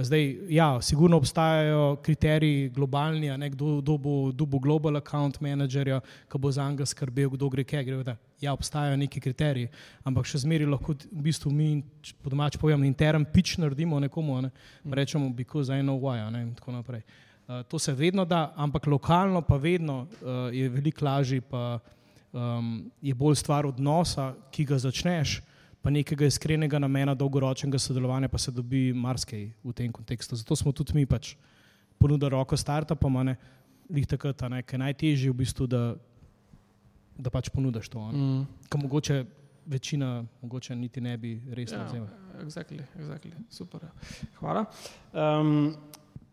[0.00, 6.00] Zdaj, ja, sigurno obstajajo kriteriji globalni, ne, kdo, kdo, bo, kdo bo global account manager,
[6.30, 7.84] ki bo za njega skrbel, kdo gre kaj.
[7.84, 9.68] Gre, ja, obstajajo neki kriteriji,
[10.04, 11.82] ampak še zmeraj lahko v bistvu mi,
[12.22, 14.52] po domač povem, intern pitch naredimo nekomu, ne,
[14.84, 17.04] rečemo, because I know why, in tako naprej.
[17.50, 21.80] Uh, to se vedno da, ampak lokalno pa vedno uh, je veliko lažje, pa
[22.32, 25.40] um, je bolj stvar odnosa, ki ga začneš
[25.80, 30.36] pa nekega iskrenega namena dolgoročnega sodelovanja, pa se dobi marsikaj v tem kontekstu.
[30.36, 31.34] Zato smo tudi mi pač
[31.98, 33.36] ponudili roko startupom, ne
[33.88, 35.94] jih takrat, ki je najtežje v bistvu, da,
[37.18, 38.04] da pač ponudiš to.
[38.12, 38.44] Mm.
[38.68, 39.24] Ker mogoče
[39.70, 42.08] večina, mogoče niti ne bi res razumela.
[42.08, 43.32] Ja, exactly, exactly.
[43.50, 43.88] Super.
[43.88, 44.28] Ja.
[44.40, 44.66] Hvala.
[45.12, 45.74] Um,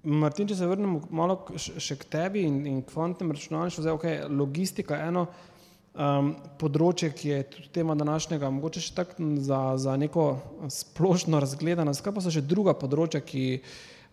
[0.03, 4.99] Martin, če se vrnemo malo še k tebi in, in kvantnem računalništvu, zdaj okay, logistika
[4.99, 5.25] je eno
[5.97, 6.31] um,
[6.61, 10.25] področje, ki je tudi tema današnjega, mogoče še tako za, za neko
[10.71, 13.45] splošno razgledanost, kaj pa so še druga področja, ki,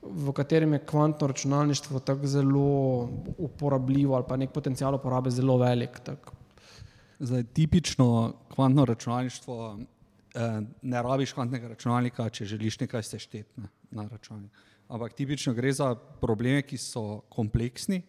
[0.05, 3.09] v katerem je kvantno računalništvo tako zelo
[3.41, 5.97] uporabljivo ali pa nek potencial uporabe zelo velik.
[6.05, 6.29] Tak.
[7.25, 9.57] Zdaj, tipično kvantno računalništvo,
[10.35, 14.53] eh, ne rabiš kvantnega računalnika, če želiš nekaj sešteti na, na računalnik.
[14.89, 18.03] Ampak tipično gre za probleme, ki so kompleksni,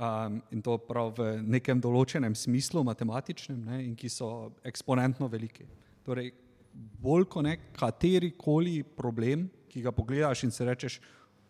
[0.00, 5.66] um, in to prav v nekem določenem smislu, matematičnem, ne, in ki so eksponentno veliki.
[6.06, 6.32] Torej,
[7.02, 10.98] bolj kot nek kateri koli problem, ki ga pogledaš in si rečeš,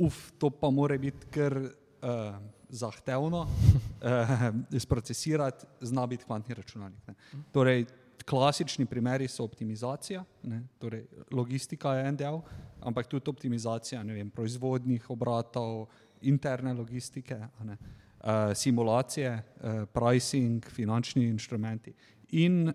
[0.01, 2.35] uf, to pa mora biti kar uh,
[2.69, 4.45] zahtevno uh,
[4.77, 7.07] sprocesirati, zna biti kvantni računalnik.
[7.09, 7.45] Ne.
[7.55, 7.87] Torej,
[8.31, 10.21] klasični primeri so optimizacija,
[10.51, 12.37] ne, torej logistika je en del,
[12.85, 15.87] ampak tudi optimizacija vem, proizvodnih obratov,
[16.29, 17.39] interne logistike.
[17.65, 17.79] Ne
[18.25, 21.95] uh, simulacije, uh, pricing, finančni inštrumenti
[22.31, 22.75] in uh,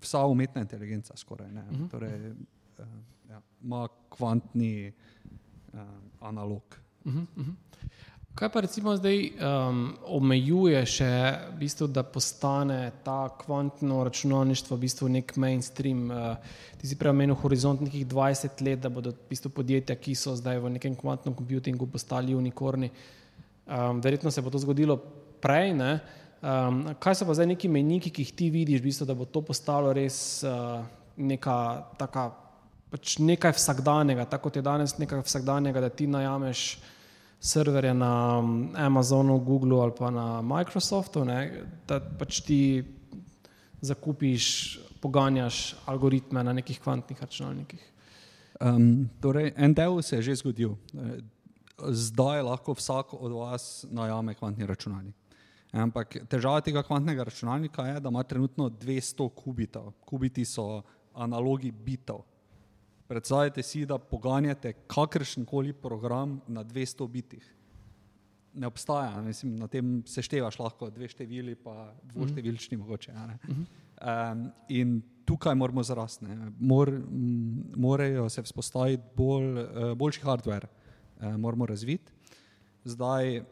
[0.00, 1.60] vsa umetna inteligenca, skoraj ne.
[1.60, 1.84] Uh mhm.
[1.84, 1.90] -huh.
[1.90, 2.86] Torej, uh,
[3.30, 4.92] ja, ima kvantni
[5.72, 5.80] uh,
[6.20, 6.62] analog.
[7.04, 7.54] Uh -huh, uh -huh.
[8.34, 14.80] Kaj pa recimo zdaj um, omejuje še, v bistvu, da postane ta kvantno računalništvo v
[14.80, 16.10] bistvu nek mainstream?
[16.10, 16.36] Uh,
[16.80, 20.36] ti si prej omenil horizont nekih 20 let, da bodo v bistvu podjetja, ki so
[20.36, 22.86] zdaj v nekem kvantnem computingu postali unikorni.
[22.86, 23.21] Uh,
[23.66, 24.96] Um, verjetno se bo to zgodilo
[25.40, 25.72] prej.
[25.72, 29.24] Um, kaj so pa zdaj neki meniki, ki jih ti vidiš, v bistvu, da bo
[29.24, 30.82] to postalo res uh,
[31.16, 31.58] neka
[31.98, 32.30] taka
[32.92, 36.64] pač nekaj vsakdanjega, tako kot je danes nekaj vsakdanjega, da ti najameš
[37.42, 41.38] serverje na mm, Amazonu, Googlu ali pa na Microsoftu, ne,
[41.88, 42.60] da pač ti
[43.82, 44.44] zakupiš,
[45.02, 47.88] poganjaš algoritme na nekih kvantnih računalnikih.
[48.60, 50.76] Um, torej, en del se je že zgodil.
[51.78, 55.14] Zdaj lahko vsak od vas najame kvantni računalnik.
[55.72, 59.92] Ampak težava tega kvantnega računalnika je, da ima trenutno 200 kubitov.
[60.04, 60.82] Kubiti so
[61.14, 62.26] analogi bitov.
[63.08, 67.54] Predstavljajte si, da poganjate kakršen koli program na 200 bitih.
[68.54, 73.12] Ne obstaja, mislim, na tem seštevaš lahko dve števili, pa dvoštevilčni mogoče.
[73.12, 76.26] Um, in tukaj moramo zrasti,
[76.58, 76.92] Mor,
[77.76, 80.68] morajo se vzpostaviti bolj, uh, boljši hardware,
[81.22, 82.12] uh, moramo razviti.
[82.84, 83.44] Zdaj, uh,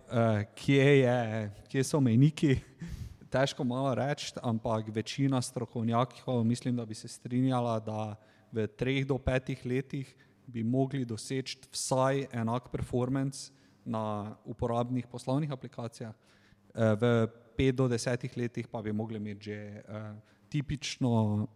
[0.55, 2.57] kje, je, kje so mejniki,
[3.33, 8.17] težko malo reči, ampak večina strokovnjakov mislim, da bi se strinjala, da
[8.53, 10.17] v treh do petih letih
[10.47, 13.53] bi mogli doseči vsaj enak performance
[13.85, 16.15] na uporabnih poslovnih aplikacijah,
[16.75, 19.83] eh, v pet do desetih letih pa bi mogli imeti že
[20.51, 21.47] tipično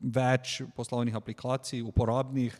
[0.00, 2.56] več poslovnih aplikacij, uporabnih,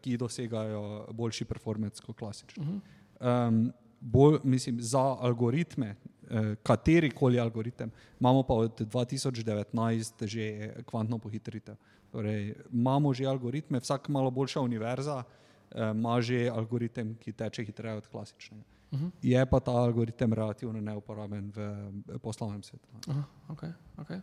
[0.00, 2.62] ki dosegajo boljši performance kot klasični.
[2.62, 3.48] Uh -huh.
[3.48, 11.18] um, bolj, mislim, za algoritme, uh, kateri koli algoritem, imamo pa od 2019 že kvantno
[11.18, 11.74] pohitritev.
[12.12, 17.96] Torej, imamo že algoritme, vsak malo boljša univerza uh, ima že algoritem, ki teče hitreje
[17.96, 18.64] od klasičnega.
[18.92, 19.10] Uh -huh.
[19.22, 22.88] Je pa ta algoritem relativno neuporaben v poslovnem svetu.
[23.08, 24.20] Aha, okay, okay.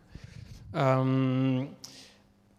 [0.74, 1.68] Um,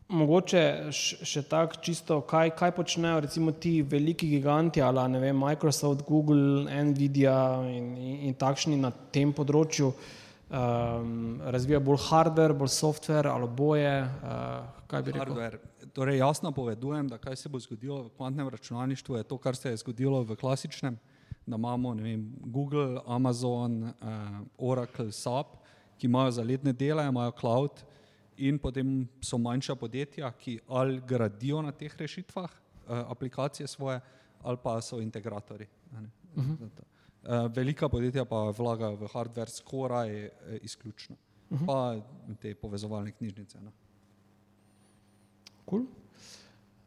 [0.07, 6.05] mogoče še tako čisto, kaj, kaj počnejo recimo ti veliki giganti, ali ne vem, Microsoft,
[6.07, 7.37] Google, Nvidia
[7.69, 9.93] in, in, in takšni na tem področju.
[10.45, 13.95] Um, razvija bolj hardware, bolj software ali boje?
[14.05, 15.25] Uh, kaj bi rekel?
[15.25, 15.59] Hardware.
[15.95, 19.71] Torej, jasno povedujem, da kaj se bo zgodilo v kvantnem računalništvu, je to, kar se
[19.71, 20.99] je zgodilo v klasičnem
[21.45, 23.91] da imamo vem, Google, Amazon, uh,
[24.57, 25.47] Oracle, SAP,
[25.97, 27.71] ki imajo zaledne dele, imajo cloud,
[28.37, 33.99] in potem so manjša podjetja, ki ali gradijo na teh rešitvah uh, aplikacije svoje,
[34.43, 35.67] ali pa so integratori.
[35.91, 35.99] Uh
[36.43, 36.67] -huh.
[36.67, 40.31] uh, velika podjetja pa vlagajo v hardware skoraj uh,
[40.61, 41.15] izključno,
[41.49, 41.65] uh -huh.
[41.65, 42.01] pa
[42.41, 43.61] te povezovalne knjižnice.
[43.61, 43.71] No.
[45.69, 45.85] Cool.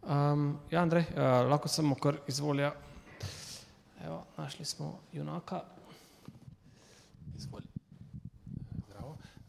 [0.02, 2.72] Um, ja, Andrej, uh, lahko samo kar izvolja.
[4.04, 5.60] Evo, našli smo junaka.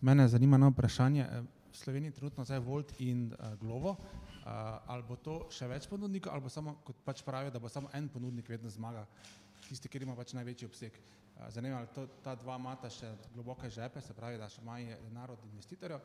[0.02, 1.28] Mene zanima eno vprašanje.
[1.80, 3.90] Sloveniji je trenutno zdaj Volt in uh, Glovo.
[3.90, 4.46] Uh,
[4.86, 7.92] ali bo to še več ponudnikov, ali bo samo, kot pač pravijo, da bo samo
[7.94, 9.06] en ponudnik vedno zmaga,
[9.68, 10.96] tisti, ki ima pač največji obseg.
[11.36, 14.98] Uh, zanima me, ali ta dva imata še globoke žepe, se pravi, da še imajo
[15.06, 16.04] denar od investitorjev,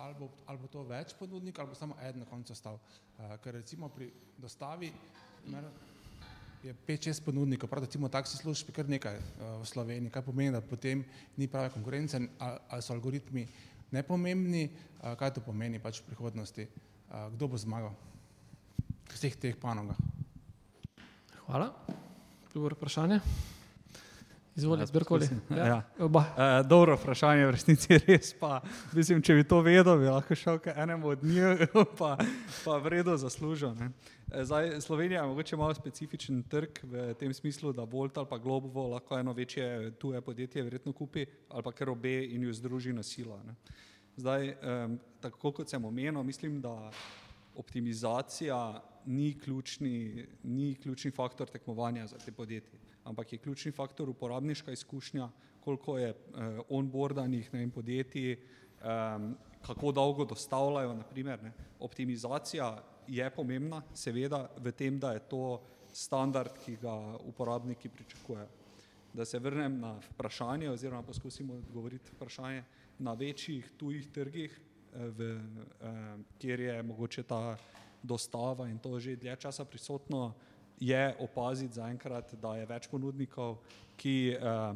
[0.00, 2.78] ali bo, ali bo to več ponudnikov, ali bo samo en na koncu ostal.
[3.16, 4.92] Uh, ker recimo pri dostavi,
[5.52, 5.68] mer,
[6.62, 10.60] je 5-6 ponudnikov, prav recimo taksi služb, kar nekaj uh, v Sloveniji, kaj pomeni, da
[10.60, 11.04] potem
[11.36, 13.48] ni prave konkurence, ali so algoritmi
[13.92, 14.70] nepomembni,
[15.00, 16.64] kaj to pomeni pač v prihodnosti,
[17.34, 19.98] kdo bo zmagal v vseh teh panogah.
[21.46, 21.74] Hvala.
[22.54, 23.18] Dobro vprašanje.
[24.56, 25.28] Izvolite, zbrkoli.
[25.50, 25.66] Ja.
[25.66, 25.82] Ja.
[25.98, 28.60] Uh, dobro vprašanje, v resnici res pa.
[28.92, 31.62] Mislim, če bi to vedel, bi lahko šel k enemu od njih,
[32.00, 32.16] pa,
[32.64, 33.74] pa vredo zaslužil.
[33.78, 33.92] Ne.
[34.30, 38.88] Zdaj, Slovenija je mogoče malo specifičen trg v tem smislu, da Volt ali pa Globovo
[38.90, 43.02] lahko eno večje tuje podjetje verjetno kupi ali pa ker obe in jo združi na
[43.02, 43.38] silo.
[43.46, 43.54] Ne.
[44.16, 46.90] Zdaj, um, tako kot sem omenil, mislim, da
[47.56, 54.72] optimizacija ni ključni, ni ključni faktor tekmovanja za te podjetje ampak je ključni faktor uporabniška
[54.72, 55.28] izkušnja,
[55.60, 58.38] koliko je eh, onboardanih podjetij, eh,
[59.66, 60.94] kako dolgo dostavljajo.
[60.94, 61.50] Naprimer.
[61.80, 65.60] Optimizacija je pomembna, seveda, v tem, da je to
[65.92, 66.94] standard, ki ga
[67.26, 68.48] uporabniki pričakujejo.
[69.14, 72.64] Da se vrnem na vprašanje, oziroma poskusimo odgovoriti vprašanje
[72.98, 74.60] na večjih tujih trgih,
[74.92, 77.56] eh, v, eh, kjer je mogoče ta
[78.02, 80.34] dostava in to že dlje časa prisotno
[80.80, 83.58] je opaziti zaenkrat, da je več ponudnikov,
[84.00, 84.72] ki uh,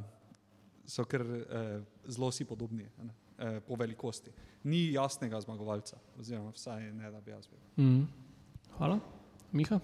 [0.86, 4.32] so kar uh, zelo si podobni ne, uh, po velikosti.
[4.68, 7.60] Ni jasnega zmagovalca, oziroma vsaj ne, da bi jaz bil.
[7.80, 8.04] Mm.
[8.76, 8.98] Hvala.
[9.52, 9.80] Miha?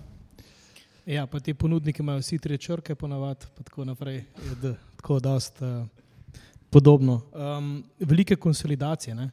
[1.09, 5.63] Ja, pa ti ponudniki imajo vsi tri črke, ponavadi, pa tako naprej, je tako dost
[5.65, 5.87] uh,
[6.71, 7.23] podobno.
[7.33, 9.31] Um, velike konsolidacije.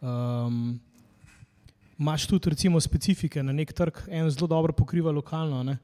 [0.00, 0.80] Um,
[1.98, 5.76] Máš tudi recimo specifike na nek trg, en zelo dobro pokriva lokalno, ne?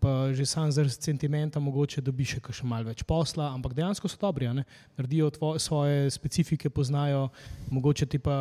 [0.00, 4.18] Pa že sam zaradi sentimenta mogoče dobi še kakšen mal več posla, ampak dejansko so
[4.20, 4.64] dobri, ne?
[4.98, 7.28] naredijo tvo, svoje specifike, poznajo,
[7.70, 8.36] mogoče ti pa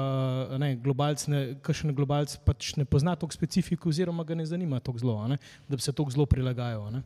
[0.60, 5.06] ne, globalc, ne, kakšen globalc pač ne pozna toliko specifik oziroma ga ne zanima toliko
[5.06, 5.40] zelo, ne?
[5.68, 6.92] da bi se toliko zelo prilagajal.
[6.92, 7.04] ne,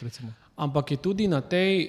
[0.00, 0.32] recimo.
[0.56, 1.88] Ampak je tudi na tej,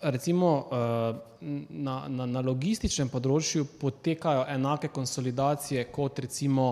[0.00, 1.26] recimo, eh,
[1.70, 6.68] na, na, na logističnem področju potekajo enake konsolidacije kot recimo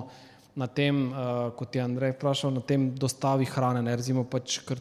[0.55, 3.83] na tem, eh, kot je Andrej vprašal, na tem dostavi hrane.
[3.83, 4.79] Ne, recimo pač, kar,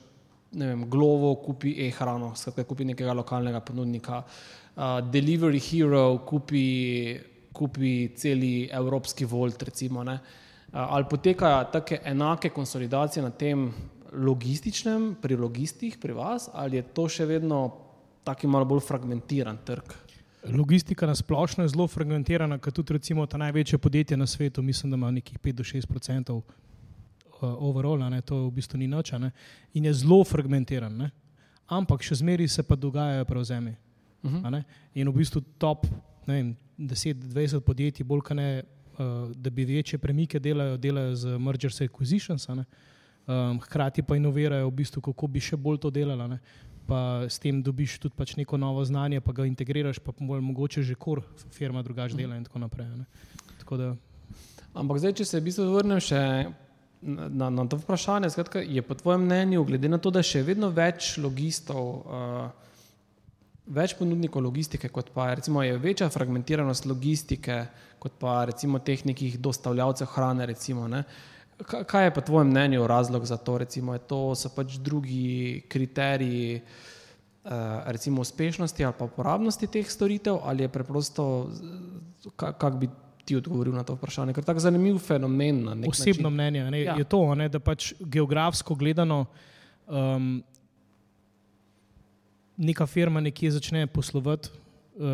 [0.54, 7.18] ne vem, Glovo kupi e-hrano, skratka kupi nekega lokalnega ponudnika, uh, Delivery Hero kupi,
[7.54, 10.02] kupi celi evropski volt, recimo.
[10.02, 10.20] Uh,
[10.74, 13.74] ali potekajo take enake konsolidacije na tem
[14.14, 17.64] logističnem, pri logistih, pri vas, ali je to še vedno
[18.24, 19.96] taki malo bolj fragmentiran trg?
[20.46, 24.92] Logistika na splošno je zelo fragmentirana, kot tudi recimo ta največje podjetje na svetu, mislim,
[24.92, 26.42] da ima nekih 5 do 6 odstotkov
[27.42, 29.32] overall, ne, to v bistvu ni noč, ne,
[29.74, 30.98] in je zelo fragmentiran.
[30.98, 31.10] Ne.
[31.68, 33.72] Ampak še zmeraj se pa dogajajo prevzemi.
[33.72, 33.78] Uh
[34.24, 34.46] Mhm.
[34.46, 34.64] -huh.
[34.96, 35.88] In v bistvu top
[36.28, 38.64] ne vem, 10-20 podjetij, bolj kot ne,
[39.00, 44.68] uh, da bi večje premike delajo, delajo z mergers and acquisitions, um, hkrati pa inovirajo,
[44.68, 46.40] v bistvu, kako bi še bolj to delala.
[46.88, 50.96] Pa s tem dobiš tudi pač neko novo znanje, pa ga integriraš, pa mogoče že
[50.96, 51.22] kor
[51.52, 52.90] firma drugače dela in tako naprej.
[52.98, 53.06] Ne.
[53.60, 53.94] Tako da,
[54.74, 56.20] Ampak zdaj, če se v bistvu vrnem še
[57.04, 60.72] na, na, to vprašanje, skratka, je po tvojem mnenju, glede na to, da še vedno
[60.74, 62.48] več logistov, uh,
[63.70, 67.60] več ponudnikov logistike, kot pa recimo, je večja fragmentiranost logistike,
[68.02, 70.50] kot pa recimo teh nekih dostavljavcev hrane.
[70.50, 71.04] Recimo, ne.
[71.60, 73.58] Ka- kaj je po tvojem mnenju razlog za to?
[73.58, 75.24] Recimo, to so pač drugi
[75.64, 76.62] kriteriji.
[77.46, 77.50] eh,
[77.86, 81.50] Recimo uspešnosti ali pa uporabnosti teh storitev, ali je preprosto,
[82.36, 82.90] kako bi
[83.22, 85.64] ti odgovoril na to vprašanje, ker je tako zanimiv fenomen.
[85.64, 85.90] Na osebno
[86.22, 86.34] način.
[86.34, 86.96] mnenje ne, Ja.
[86.96, 89.26] je to, ne, da pač geografsko gledano
[89.88, 90.44] um,
[92.58, 94.50] neka firma nekje začne poslovati,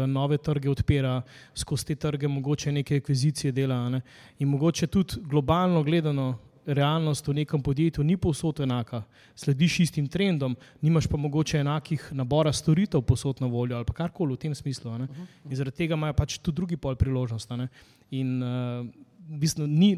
[0.07, 1.21] nove trge odpira,
[1.55, 3.89] skozi te trge mogoče neke akvizicije dela.
[3.89, 4.01] Ne,
[4.39, 6.37] in mogoče tudi globalno gledano.
[6.69, 8.99] Realnost v nekem podjetju ni povsod enaka,
[9.35, 14.37] slediš istim trendom, nimaš pa mogoče enakih nabora storitev posod na voljo ali karkoli v
[14.37, 14.97] tem smislu.
[14.97, 15.07] ne.
[15.49, 17.49] In zaradi tega imajo pač tudi drugi pol priložnost.
[17.57, 17.67] ne.
[18.11, 18.85] In uh,
[19.29, 19.93] v bistvu ni,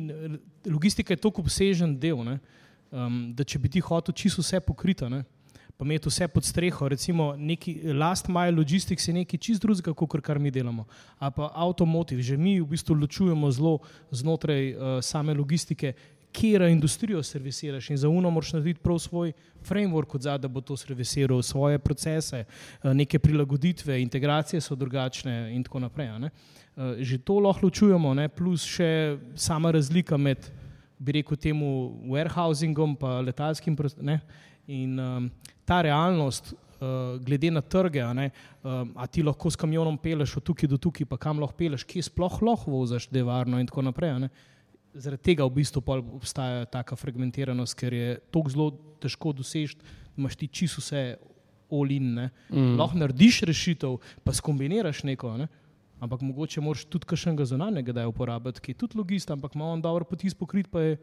[0.66, 2.40] logistika je tako obsežen del, ne,
[2.92, 5.24] um, da če bi ti hotel čisto vse pokriti, ne,
[5.82, 10.22] pa imeti vse pod streho, recimo neki last mile logistics je nekaj čist drugega, kot
[10.22, 10.86] kar mi delamo.
[11.18, 13.80] A pa avtomotiv, že mi v bistvu ločujemo zelo
[14.12, 15.94] znotraj uh, same logistike.
[16.32, 19.34] Kera industrijo servisiraš in za uno moraš narediti prav svoj
[19.66, 25.56] framework, od zadaj, da bo to servisiral, svoje procese, eh, neke prilagoditve, integracije so drugačne
[25.56, 26.20] in tako naprej.
[26.20, 26.30] ne.
[26.78, 30.38] Eh, Že to lahko ločujemo, ne, plus še sama razlika med,
[31.00, 34.20] bi rekel, temu warehousingom in letalskim prostorom.
[34.68, 35.30] In um,
[35.66, 38.30] ta realnost, uh, glede na trge, a, ne,
[38.64, 41.86] um, a ti lahko s kamionom peleš od tukaj do tukaj, pa kam lahko peleš,
[41.88, 44.30] kje sploh lahko voziš, da je varno in tako naprej.
[44.94, 50.36] Zaradi tega v bistvu obstaja taka fragmentiranost, ker je tako zelo težko doseči, da imaš
[50.36, 51.04] ti čisto vse
[51.72, 52.28] olin.
[52.52, 52.76] Mm.
[52.80, 55.38] Lahko narediš rešitev, pa skombiniraš neko.
[55.40, 55.48] Ne?
[56.02, 59.82] Ampak mogoče moraš tudi kakšnega zunanjega da uporabiti, ki je tudi logist, ampak ima on
[59.82, 60.98] dobro potis pokrit, pa je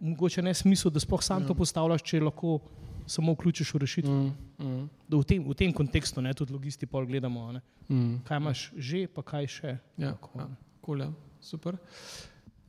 [0.00, 2.58] mogoče ne smisel, da sploh sam to postavljaš, če lahko
[3.06, 4.12] samo vključiš v rešitev.
[4.12, 4.32] Mm.
[4.58, 7.60] Mm, V, tem, v tem kontekstu ne, tudi logisti pol gledamo, ne.
[7.88, 8.22] mm.
[8.28, 9.74] kaj imaš že, pa kaj še.
[9.96, 10.56] Ja, Tako, ja, ne.
[10.84, 11.10] cool, ja.
[11.40, 11.76] super.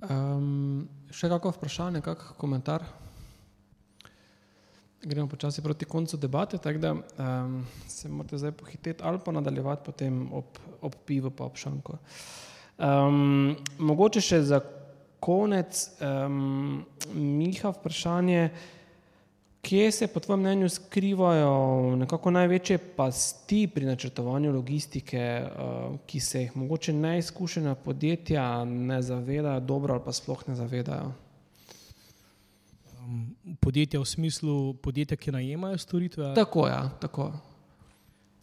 [0.04, 2.84] Um, še kakšno vprašanje, kak komentar?
[5.04, 7.58] Gremo počasi proti koncu debate, tako da um,
[7.88, 11.98] se morate zdaj pohiteti ali pa nadaljevati potem ob, ob pivu, pa ob šanku.
[12.80, 14.62] Um, mogoče še za
[15.24, 18.50] konec, um, Miha, vprašanje,
[19.64, 26.42] kje se po tvojem mnenju skrivajo nekako največje pasti pri načrtovanju logistike, uh, ki se
[26.42, 31.14] jih mogoče neizkušena podjetja ne zavedajo dobro ali pa sploh ne zavedajo?
[33.00, 36.34] Um, podjetja v smislu podjetja, ki najemajo storitve.
[36.36, 37.32] Tako je, ja, tako.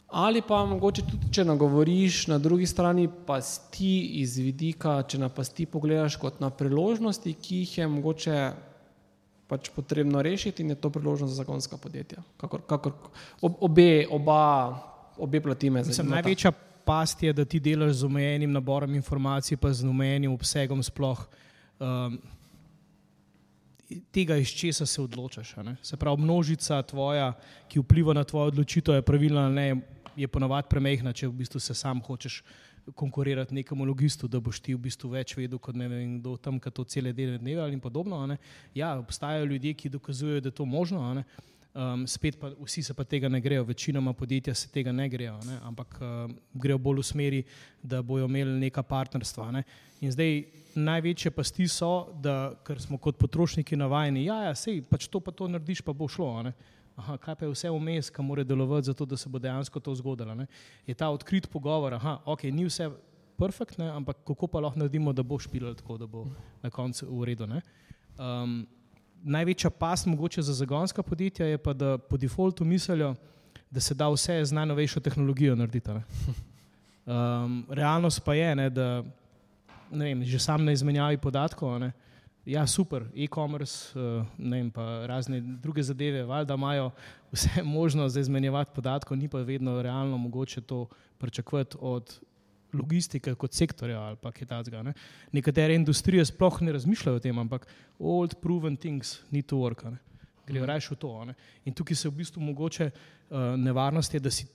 [0.09, 5.67] Ali pa mogoče tudi, če nagovoriš na drugi strani pasti iz vidika, če na pasti
[5.67, 8.41] pogledaš kot na priložnosti, ki jih je mogoče
[9.51, 12.23] pač potrebno rešiti in je to priložnost za zagonska podjetja.
[12.39, 12.95] Kakor, kakor,
[13.43, 14.43] ob, obe, oba,
[15.19, 16.23] obe plati me zanimata.
[16.23, 16.53] največja
[16.87, 21.27] past je, da ti delaš z omejenim naborom informacij, pa z omejenim obsegom sploh.
[21.79, 22.21] Um,
[24.15, 25.57] Tega, iz česa se odločaš.
[25.83, 27.33] Se pravi, množica tvoja,
[27.67, 29.81] ki vpliva na tvojo odločitev, je pravilna ali ne,
[30.17, 32.43] je ponavadi premehna, če v bistvu se sam hočeš
[32.95, 36.61] konkurirati nekemu logistu, da boš ti v bistvu več vedel kot ne vem kdo tam,
[36.61, 38.27] ki to cele dele dneve ali podobno.
[38.27, 38.37] ne.
[38.75, 41.15] Ja, obstajajo ljudje, ki dokazujejo, da je to možno.
[41.15, 41.25] ne.
[41.71, 45.37] Um, spet pa vsi se pa tega ne grejo, večinoma podjetja se tega ne grejo,
[45.47, 45.59] ne?
[45.63, 47.43] ampak uh, grejo bolj v smeri,
[47.83, 49.53] da bojo imeli neka partnerstva.
[49.55, 49.63] Ne?
[50.01, 50.43] In zdaj
[50.75, 55.47] največje pasti so, da smo kot potrošniki navajeni, ja, ja sej, pač to pa to
[55.47, 56.51] narediš, pa bo šlo.
[57.01, 59.95] Aha, kaj pa je vse vmes, kar mora delovati, zato da se bo dejansko to
[59.97, 60.35] zgodilo.
[60.37, 60.47] Ne?
[60.87, 62.91] Je ta odkrit pogovor, da okay, ni vse
[63.41, 66.27] perfektno, ampak kako pa lahko naredimo, da bo špilal tako, da bo
[66.63, 67.49] na koncu v redu
[69.23, 73.15] največja past mogoče za zagonska podjetja je pa, da po defaultu mislijo,
[73.71, 75.91] da se da vse z najnovejšo tehnologijo narediti.
[77.11, 79.03] Um, realnost pa je, ne, da
[79.91, 81.93] ne vem, že sam na izmenjavi podatkov, ne,
[82.47, 86.91] ja, super, e-commerce, uh, ne vem, pa razne druge zadeve, valjda imajo
[87.33, 90.87] vse možno za izmenjevati podatkov, ni pa vedno realno mogoče to
[91.19, 92.21] pričakovati od
[92.73, 94.83] logistike kot sektorja ali kaj takega.
[94.83, 94.93] Ne.
[95.33, 97.67] Nekatere industrije sploh ne razmišljajo o tem, ampak
[97.99, 99.91] old proven things need to work.
[99.91, 99.99] Ne.
[100.47, 101.25] Grejo raje v to.
[101.25, 101.35] Ne.
[101.65, 104.47] In tukaj se v bistvu mogoče uh, nevarnost je, da si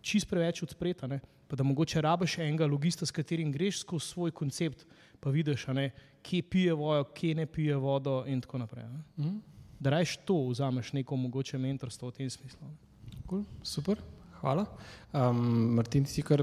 [0.00, 1.20] čist preveč odspreta, ne.
[1.48, 4.86] pa da mogoče rabiš enega logista, s katerim greš skozi svoj koncept,
[5.20, 5.90] pa vidiš, ne,
[6.22, 8.84] kje pije vodo, kje ne pije vodo in tako naprej.
[9.18, 9.36] Mhm.
[9.80, 12.68] Da rajš to, vzameš neko mogoče mentorstvo v tem smislu.
[13.28, 14.00] Cool, super.
[14.40, 14.64] Hvala.
[15.12, 15.36] Um,
[15.76, 16.42] Martin, ti si kar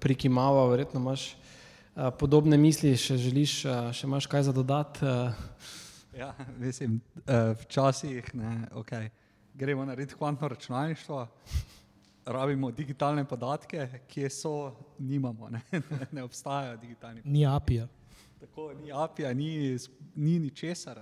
[0.00, 5.04] prikimava, verjetno imaš uh, podobne misli, še želiš, uh, še imaš kaj za dodati.
[5.04, 5.82] Uh.
[6.16, 6.32] Ja,
[6.64, 9.10] mislim, uh, včasih ne, okay.
[9.54, 11.26] gremo narediti kvantno računalništvo,
[12.26, 14.54] rabimo digitalne podatke, kje so,
[14.98, 15.60] nimamo, ne,
[16.16, 17.38] ne obstajajo digitalni podatki.
[17.38, 17.88] Ni API-ja.
[18.44, 19.78] Tako, ni API-ja, ni,
[20.14, 21.00] ni ničesar.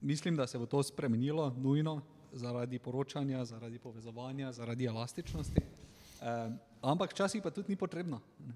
[0.00, 2.00] Mislim, da se bo to spremenilo, nujno
[2.32, 5.60] zaradi poročanja, zaradi povezovanja, zaradi elastičnosti.
[5.60, 6.50] Eh,
[6.82, 8.20] ampak včasih pa tudi ni potrebno.
[8.46, 8.54] Ne.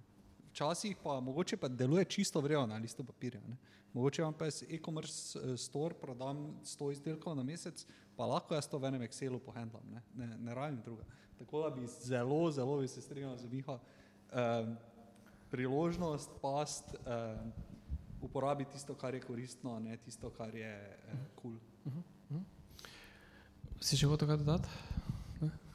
[0.51, 3.41] Včasih pa mogoče pa deluje čisto vrejo na listu papirja.
[3.49, 3.57] Ne.
[3.93, 7.85] Mogoče vam pa jaz e-commerce eh, store prodam 100 izdelkov na mesec,
[8.17, 11.05] pa lahko jaz to v enem Excelu pohendlam, ne, ne, ne rabim druga.
[11.39, 13.79] Tako da bi zelo, zelo bi se strinjal z Miha,
[14.33, 14.75] eh,
[15.51, 17.37] priložnost, past, eh,
[18.23, 20.73] uporabiti tisto, kar je koristno, ne tisto, kar je
[21.35, 21.57] kul.
[21.87, 22.39] Eh, cool.
[22.39, 22.43] uh.
[23.83, 24.69] Si še hotel kaj dodati?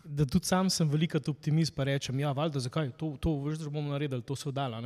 [0.07, 3.69] Da tudi sam sem veliko optimist, pa rečem, ja, valjda, zakaj to, to veš, da
[3.69, 4.79] bomo naredili, to se vdala.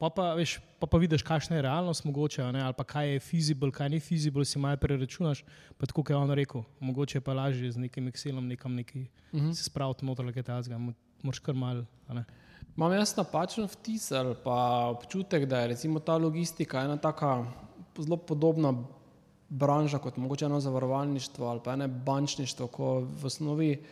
[0.00, 2.64] Pa pa, veš, pa pa vidiš, kakšna je realnost mogoče, ne?
[2.64, 5.44] ali pa kaj je feasible, kaj ni feasible, si malo preračunaš,
[5.78, 9.02] pa tako, kot je on rekel, mogoče je pa lažje z nekim Excelom nekam nekaj
[9.02, 9.50] uh mhm.
[9.50, 9.54] -huh.
[9.54, 10.80] se spraviti noter, kaj tazga,
[11.22, 11.84] moraš kar mal.
[12.76, 17.44] Imam jaz napačen vtis ali pa občutek, da je recimo ta logistika ena taka
[17.98, 18.74] zelo podobna
[19.48, 23.82] branža kot mogoče eno zavarovalništvo ali pa eno bančništvo, ko v osnovi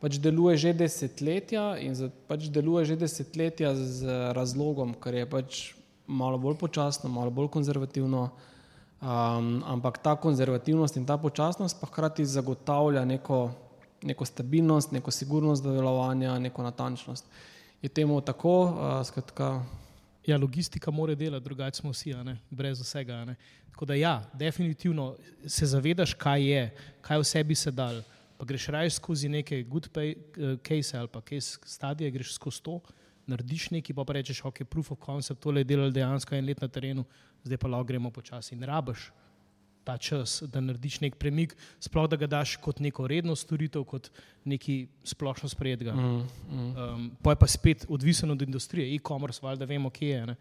[0.00, 1.96] pač deluje že desetletja in
[2.28, 5.60] pač deluje že desetletja z razlogom, ker je pač
[6.06, 12.24] malo bolj počasno, malo bolj konzervativno, um, ampak ta konzervativnost in ta počasnost pa hkrati
[12.24, 13.50] zagotavlja neko,
[14.02, 17.26] neko stabilnost, neko sigurnost delovanja, neko natančnost.
[17.82, 19.64] Je temu tako, uh, skratka.
[20.26, 22.14] Ja, logistika mora delati, drugače smo vsi,
[22.50, 23.34] brez vsega.
[23.70, 25.16] Tako da, ja, definitivno
[25.46, 28.02] se zavedaš, kaj je, kaj vse bi se dal.
[28.38, 32.62] Pa greš raje skozi neke good pay, uh, case ali pa case stadije, greš skozi
[32.62, 32.80] to,
[33.26, 36.60] narediš nekaj, pa, pa rečeš, ok, proof of concept, tole je delal dejansko en let
[36.60, 37.04] na terenu,
[37.44, 39.10] zdaj pa lahko gremo počasi in rabaš
[39.90, 44.10] ta čas, da narediš nek premik, sploh da ga daš kot neko redno storitev, kot
[44.44, 45.94] neki splošno sprejetega.
[45.94, 46.70] Mm, mm.
[46.76, 50.26] um, pa je pa spet odvisen od industrije, e-commerce, valjda vemo, kje je.
[50.26, 50.36] Ne?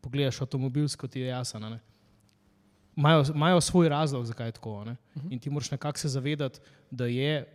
[0.00, 1.78] Pogledaš avtomobilsko, ti je jasno.
[2.96, 4.84] Imajo svoj razlog, zakaj je tako.
[4.84, 4.96] Ne?
[5.30, 6.60] In ti moraš nekako se zavedati,
[6.90, 7.46] da je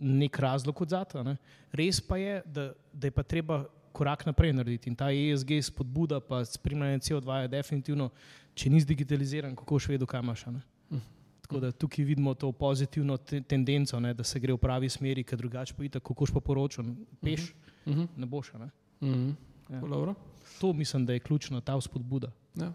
[0.00, 1.36] nek razlog od zata.
[1.72, 4.90] Res pa je, da, da je pa treba korak naprej narediti.
[4.90, 8.10] In ta ESG spodbuda, pa spremljanje CO2 je definitivno
[8.54, 10.44] če nisi digitaliziran, kako še vedno kaj imaš.
[10.46, 11.00] Mhm.
[11.42, 15.24] Tako da tukaj vidimo to pozitivno te tendenco, ne, da se gre v pravi smeri,
[15.24, 17.52] ker drugače pa je tako, kot pa poročam, peš,
[17.86, 17.94] uh.
[17.94, 18.06] -huh.
[18.16, 18.52] ne boš.
[18.52, 18.70] Ne?
[19.00, 19.34] Uh mhm.
[19.68, 20.08] -huh.
[20.08, 20.14] ja.
[20.60, 22.32] To mislim, da je ključno, ta vzpodbuda.
[22.54, 22.72] Ja.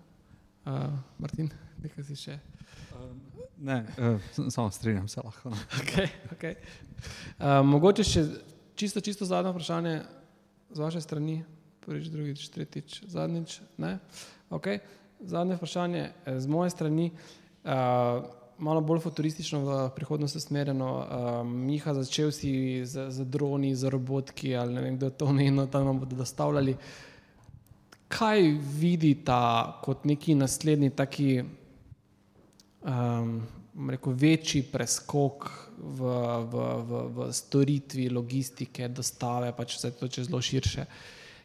[0.65, 1.49] Uh, Martin,
[1.83, 2.39] nekaj si še.
[2.91, 3.21] Um,
[3.57, 5.49] ne, uh, samo strinjam se lahko.
[5.49, 6.55] Okay, okay.
[7.39, 8.25] Uh, mogoče še
[8.75, 10.01] čisto, čisto zadnje vprašanje
[10.71, 11.43] z vaše strani,
[11.85, 13.61] prvič, drugič, tretjič, zadnjič.
[14.49, 14.79] Okay.
[15.19, 17.11] Zadnje vprašanje eh, z moje strani,
[17.63, 17.71] uh,
[18.57, 20.91] malo bolj futuristično v prihodnost usmerjeno.
[20.97, 25.65] Uh, Miha, začel si z, z droni, z robotki ali ne vem, kdo to omenil,
[25.65, 26.77] da nam bodo dostavljali.
[28.07, 28.41] Kaj
[28.79, 29.41] vidite
[29.83, 31.43] kot neki naslednji, taki
[32.81, 33.41] um,
[33.77, 36.13] rekel, večji preskok v,
[36.51, 40.85] v, v, v storitvi, logistike, dostave, pa če se to če zelo širše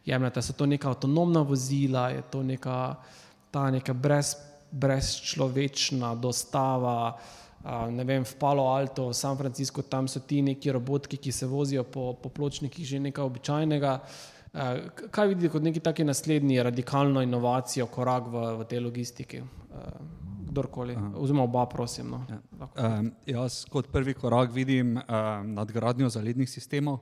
[0.06, 0.42] jemljete?
[0.42, 2.78] So to neka avtonomna vozila, je to neka
[3.52, 4.36] ta neka brez,
[4.70, 7.18] brezčlovečna dostava,
[7.90, 11.46] ne vem, v Palo Alto, v San Francisco, tam so ti neki roboti, ki se
[11.46, 13.92] vozijo po, po pločnikih, že nekaj običajnega.
[15.12, 19.44] Kaj vidite kot neki taki naslednji radikalno inovacijo, korak v, v tej logistiki?
[20.52, 22.10] Kdorkoli, oziroma oba, prosim.
[22.12, 22.20] No.
[22.28, 22.68] Ja.
[22.76, 27.00] Um, jaz kot prvi korak vidim um, nadgradnjo zalednih sistemov,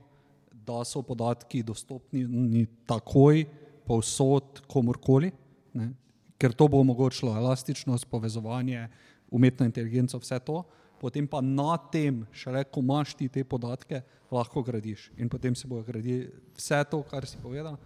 [0.51, 3.43] da so podatki dostopni takoj,
[3.87, 5.33] povsod, komorkoli,
[5.75, 5.91] ne?
[6.39, 8.87] ker to bo omogočilo elastičnost, povezovanje,
[9.31, 10.63] umetno inteligenco, vse to.
[11.01, 14.01] Potem pa na tem, šele ko imaš ti te podatke,
[14.31, 15.09] lahko gradiš.
[15.17, 17.77] In potem se bo gradilo vse to, kar si povedal.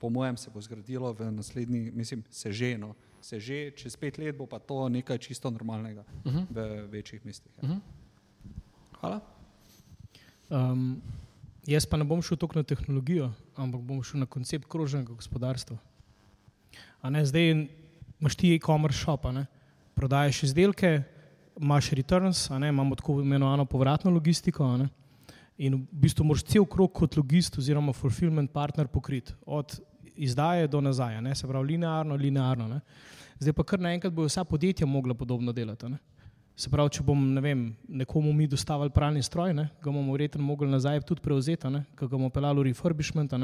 [0.00, 2.94] Po mojem se bo zgradilo v naslednji, mislim, se že, no,
[3.26, 6.38] se že čez pet let bo pa to nekaj čisto normalnega uh mhm.
[6.38, 6.46] -huh.
[6.50, 7.52] v večjih mestih.
[7.56, 7.62] Ja.
[7.62, 7.78] Uh mhm.
[7.78, 7.82] -huh.
[9.00, 9.20] Hvala.
[10.50, 11.02] Um,
[11.66, 15.76] jaz pa ne bom šel toliko na tehnologijo, ampak bom šel na koncept krožnega gospodarstva.
[17.02, 17.66] Ne, zdaj
[18.20, 19.46] imaš ti e-commerce shop, ne?
[19.94, 21.02] prodajaš izdelke,
[21.60, 24.86] imaš returns, imamo tako imenovano povratno logistiko.
[25.58, 29.80] In v bistvu moraš cel krok kot logist oziroma fulfillment partner pokriti, od
[30.16, 31.34] izdaje do nazaj, ne?
[31.34, 32.68] se pravi linearno, linearno.
[32.68, 32.80] Ne?
[33.38, 35.88] Zdaj pa kar naenkrat bojo vsa podjetja mogla podobno delati.
[35.92, 35.98] Ne?
[36.56, 39.66] Se pravi, če bom ne vem, nekomu mi dostavili pralni stroj, ne?
[39.82, 43.34] ga bomo verjetno mogli nazaj tudi prevzeti, ko ga bomo pelali v refurbishment,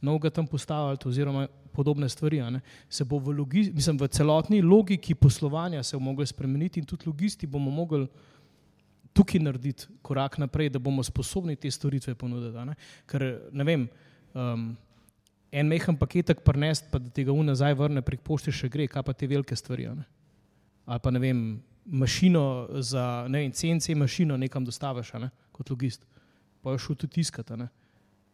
[0.00, 2.40] novega tam postavili, oziroma podobne stvari.
[2.88, 7.04] Se bo v, logi, mislim, v celotni logiki poslovanja se bo mogli spremeniti in tudi
[7.06, 8.08] logisti bomo mogli
[9.14, 12.64] tukaj narediti korak naprej, da bomo sposobni te storitve ponuditi.
[12.64, 12.74] Ne?
[13.06, 13.86] Ker ne vem.
[14.34, 14.72] Um,
[15.54, 19.04] En mehen paketek prnest, pa da tega v nazaj vrne prek pošte, še gre, kaj
[19.06, 19.86] pa te velike stvari.
[19.94, 20.06] Ne?
[20.84, 21.44] Ali pa ne vem,
[21.84, 22.42] mašino
[22.82, 25.30] za ne vem, CNC mašino nekam dostaviš, ne?
[25.54, 26.02] kot logist,
[26.62, 27.60] pa jo šel tudi tiskati.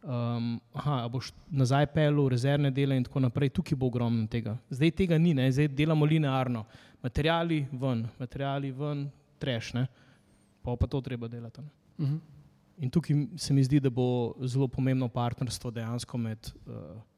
[0.01, 4.55] Um, aha, boš nazaj pelil, rezervne dele in tako naprej, tukaj bo ogromno tega.
[4.73, 5.45] Zdaj tega ni, ne?
[5.53, 6.65] zdaj delamo linearno.
[7.05, 9.05] Materiali ven, materiali ven,
[9.41, 9.85] trešne
[10.61, 11.61] pa pa to treba delati.
[11.61, 12.15] Uh mhm.
[12.15, 12.19] -huh.
[12.77, 16.73] In tukaj se mi zdi, da bo zelo pomembno partnerstvo dejansko med uh,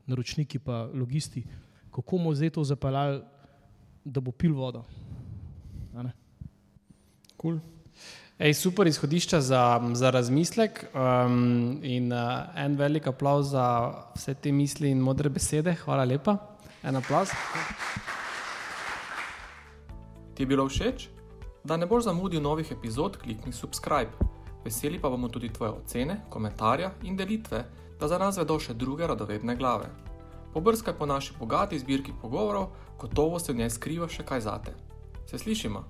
[0.08, 1.44] naročniki in logisti,
[1.92, 3.22] kako bomo zdaj to zapeljali,
[4.06, 4.84] da bo pil vodo.
[7.42, 7.60] Cool.
[8.40, 12.20] Ej, super izhodišča za, za razmislek um, in uh,
[12.56, 13.66] en velik aplauz za
[14.16, 15.76] vse te misli in modre besede.
[15.84, 16.38] Hvala lepa.
[16.84, 17.30] En aplauz.
[20.34, 21.08] Ti je bilo všeč?
[21.64, 24.12] Da ne boš zamudil novih epizod, klikni subscribe.
[24.66, 27.64] Veseli pa bomo tudi tvoje ocene, komentarje in delitve,
[28.00, 29.90] da za nas vedo še druge radovedne glave.
[30.54, 34.74] Pobrskaj po naši bogati zbirki pogovorov, gotovo se v njej skriva še kaj zate.
[35.26, 35.84] Se slišimo?